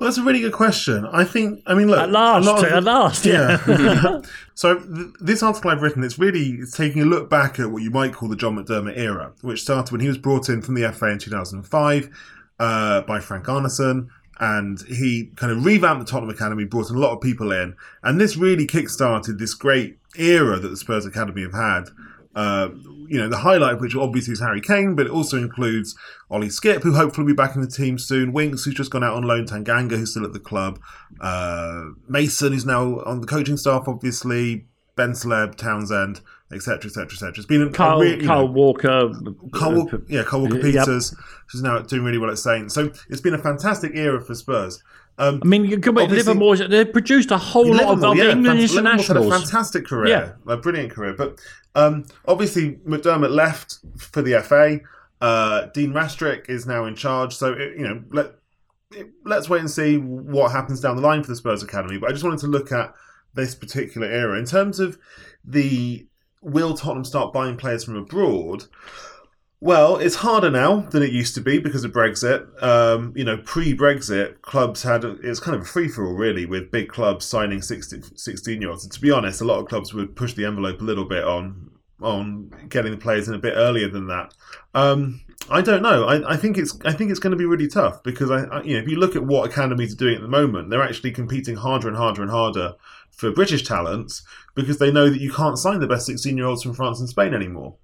[0.00, 1.04] Well, that's a really good question.
[1.04, 2.00] I think, I mean, look.
[2.00, 4.22] At last, of, at last, yeah.
[4.54, 7.82] so, th- this article I've written, it's really it's taking a look back at what
[7.82, 10.74] you might call the John McDermott era, which started when he was brought in from
[10.74, 12.08] the FA in 2005
[12.58, 14.08] uh, by Frank Arnesen.
[14.38, 17.76] And he kind of revamped the Tottenham Academy, brought a lot of people in.
[18.02, 21.90] And this really kick-started this great era that the Spurs Academy have had.
[22.34, 22.70] Uh,
[23.10, 25.96] you know, the highlight of which obviously is Harry Kane, but it also includes
[26.30, 28.32] Ollie Skipp, who hopefully will be back in the team soon.
[28.32, 29.46] Winks, who's just gone out on loan.
[29.46, 30.78] Tanganga, who's still at the club.
[31.20, 34.66] Uh, Mason, who's now on the coaching staff, obviously.
[34.94, 36.20] Ben Celeb, Townsend,
[36.52, 37.32] etc., etc., etc.
[37.36, 39.10] It's been Kyle, a Kyle know, Walker,
[39.52, 41.24] Kyle Walker, yeah, Kyle Walker Peters, yep.
[41.50, 42.74] who's now doing really well at Saints.
[42.74, 44.82] So it's been a fantastic era for Spurs.
[45.20, 46.56] Um, I mean, you could Livermore.
[46.56, 49.30] They produced a whole lot of, yeah, English internationals.
[49.30, 50.08] Had a fantastic career,
[50.46, 50.52] yeah.
[50.52, 51.12] a brilliant career.
[51.12, 51.38] But
[51.74, 54.80] um, obviously, McDermott left for the FA.
[55.20, 57.36] Uh, Dean Rastrick is now in charge.
[57.36, 58.32] So it, you know, let
[59.26, 61.98] let's wait and see what happens down the line for the Spurs Academy.
[61.98, 62.94] But I just wanted to look at
[63.34, 64.98] this particular era in terms of
[65.44, 66.06] the
[66.40, 68.64] will Tottenham start buying players from abroad.
[69.62, 72.62] Well, it's harder now than it used to be because of Brexit.
[72.62, 76.70] Um, you know, pre-Brexit, clubs had it's kind of a free for all really, with
[76.70, 78.84] big clubs signing 16 year olds.
[78.84, 81.24] And to be honest, a lot of clubs would push the envelope a little bit
[81.24, 84.32] on on getting the players in a bit earlier than that.
[84.74, 86.04] Um, I don't know.
[86.04, 88.62] I, I, think it's I think it's going to be really tough because I, I,
[88.62, 91.12] you know if you look at what academies are doing at the moment, they're actually
[91.12, 92.74] competing harder and harder and harder
[93.10, 94.22] for British talents
[94.54, 97.08] because they know that you can't sign the best 16 year olds from France and
[97.08, 97.74] Spain anymore.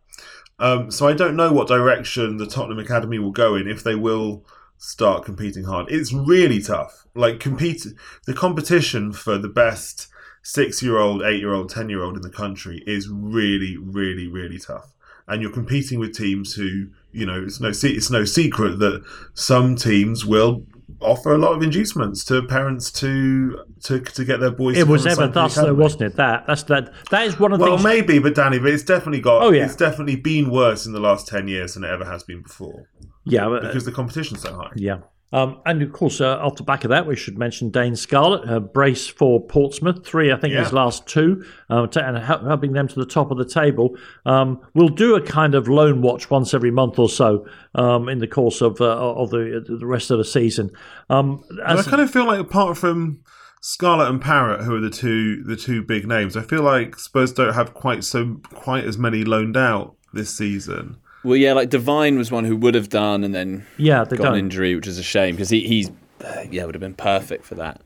[0.59, 3.95] Um, so I don't know what direction the Tottenham Academy will go in if they
[3.95, 4.45] will
[4.79, 5.87] start competing hard.
[5.91, 7.07] It's really tough.
[7.15, 7.87] Like compete
[8.27, 10.09] the competition for the best
[10.43, 14.27] six year old, eight year old, ten year old in the country is really, really,
[14.27, 14.93] really tough.
[15.29, 19.05] And you're competing with teams who, you know, it's no it's no secret that
[19.35, 20.65] some teams will
[21.01, 24.77] offer a lot of inducements to parents to to to get their boys.
[24.77, 26.17] It was ever thus, though, wasn't it?
[26.17, 27.65] That that's that that is one of the.
[27.65, 27.85] Well, things...
[27.85, 29.43] maybe, but Danny, but it's definitely got.
[29.43, 32.23] Oh yeah, it's definitely been worse in the last ten years than it ever has
[32.23, 32.89] been before.
[33.25, 34.73] Yeah, but, because the uh, competition's so high.
[34.77, 34.99] Yeah.
[35.37, 38.73] Um, and of course, uh, off the back of that, we should mention Dane Scarlett,
[38.73, 40.61] brace for Portsmouth, three, I think, yeah.
[40.61, 43.99] his last two, uh, to, and helping them to the top of the table.
[44.25, 48.19] Um, we'll do a kind of loan watch once every month or so um, in
[48.19, 50.71] the course of uh, of the the rest of the season.
[51.11, 53.23] Um, I kind of feel like apart from
[53.61, 57.35] Scarlett and Parrott, who are the two the two big names, I feel like Spurs
[57.35, 60.97] don't have quite so quite as many loaned out this season.
[61.27, 64.35] Well, yeah, like Devine was one who would have done and then yeah, got don't.
[64.35, 65.91] an injury, which is a shame because he, he's
[66.25, 67.81] uh, yeah would have been perfect for that.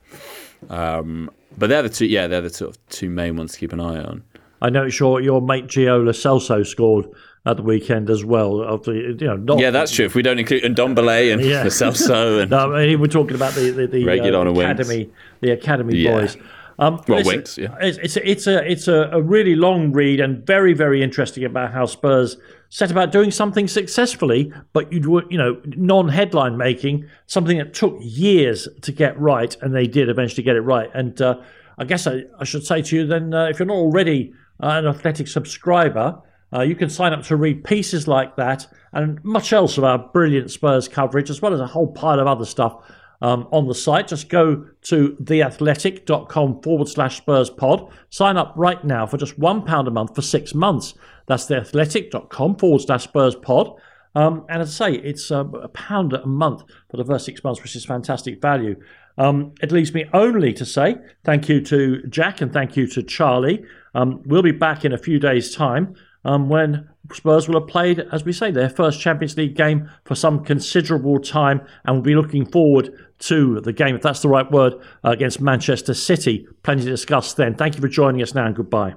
[0.68, 3.72] Um, but they're the two, yeah, they're the sort of two main ones to keep
[3.72, 4.24] an eye on.
[4.60, 7.08] I noticed your your mate Gio Lo Celso scored
[7.46, 8.60] at the weekend as well.
[8.60, 10.04] Of the, you know, not, yeah, that's true.
[10.04, 11.64] If we don't include and Ndombele and yeah.
[11.64, 15.12] Celso and no, I mean, we're talking about the the, the uh, academy, wings.
[15.40, 16.10] the academy yeah.
[16.12, 16.36] boys.
[16.80, 17.76] Um, well, Winks, yeah.
[17.78, 21.74] It's, it's, it's a it's a, a, really long read and very very interesting about
[21.74, 22.38] how Spurs
[22.70, 28.66] set about doing something successfully, but you'd you know non-headline making something that took years
[28.80, 30.88] to get right, and they did eventually get it right.
[30.94, 31.42] And uh,
[31.76, 34.68] I guess I, I, should say to you then, uh, if you're not already uh,
[34.68, 36.20] an Athletic subscriber.
[36.52, 39.98] Uh, you can sign up to read pieces like that and much else of our
[39.98, 42.82] brilliant Spurs coverage, as well as a whole pile of other stuff
[43.22, 44.08] um, on the site.
[44.08, 47.92] Just go to theathletic.com forward slash Spurs pod.
[48.10, 50.94] Sign up right now for just £1 a month for six months.
[51.26, 53.72] That's theathletic.com forward slash Spurs pod.
[54.14, 57.44] Um, and as I say, it's uh, a pound a month for the first six
[57.44, 58.76] months, which is fantastic value.
[59.18, 63.02] Um, it leaves me only to say thank you to Jack and thank you to
[63.02, 63.64] Charlie.
[63.94, 65.94] Um, we'll be back in a few days' time
[66.24, 70.14] um, when Spurs will have played, as we say, their first Champions League game for
[70.14, 72.90] some considerable time, and we'll be looking forward
[73.20, 76.46] to the game, if that's the right word, uh, against Manchester City.
[76.62, 77.54] Plenty to discuss then.
[77.54, 78.94] Thank you for joining us now, and goodbye.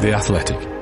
[0.00, 0.75] The Athletic.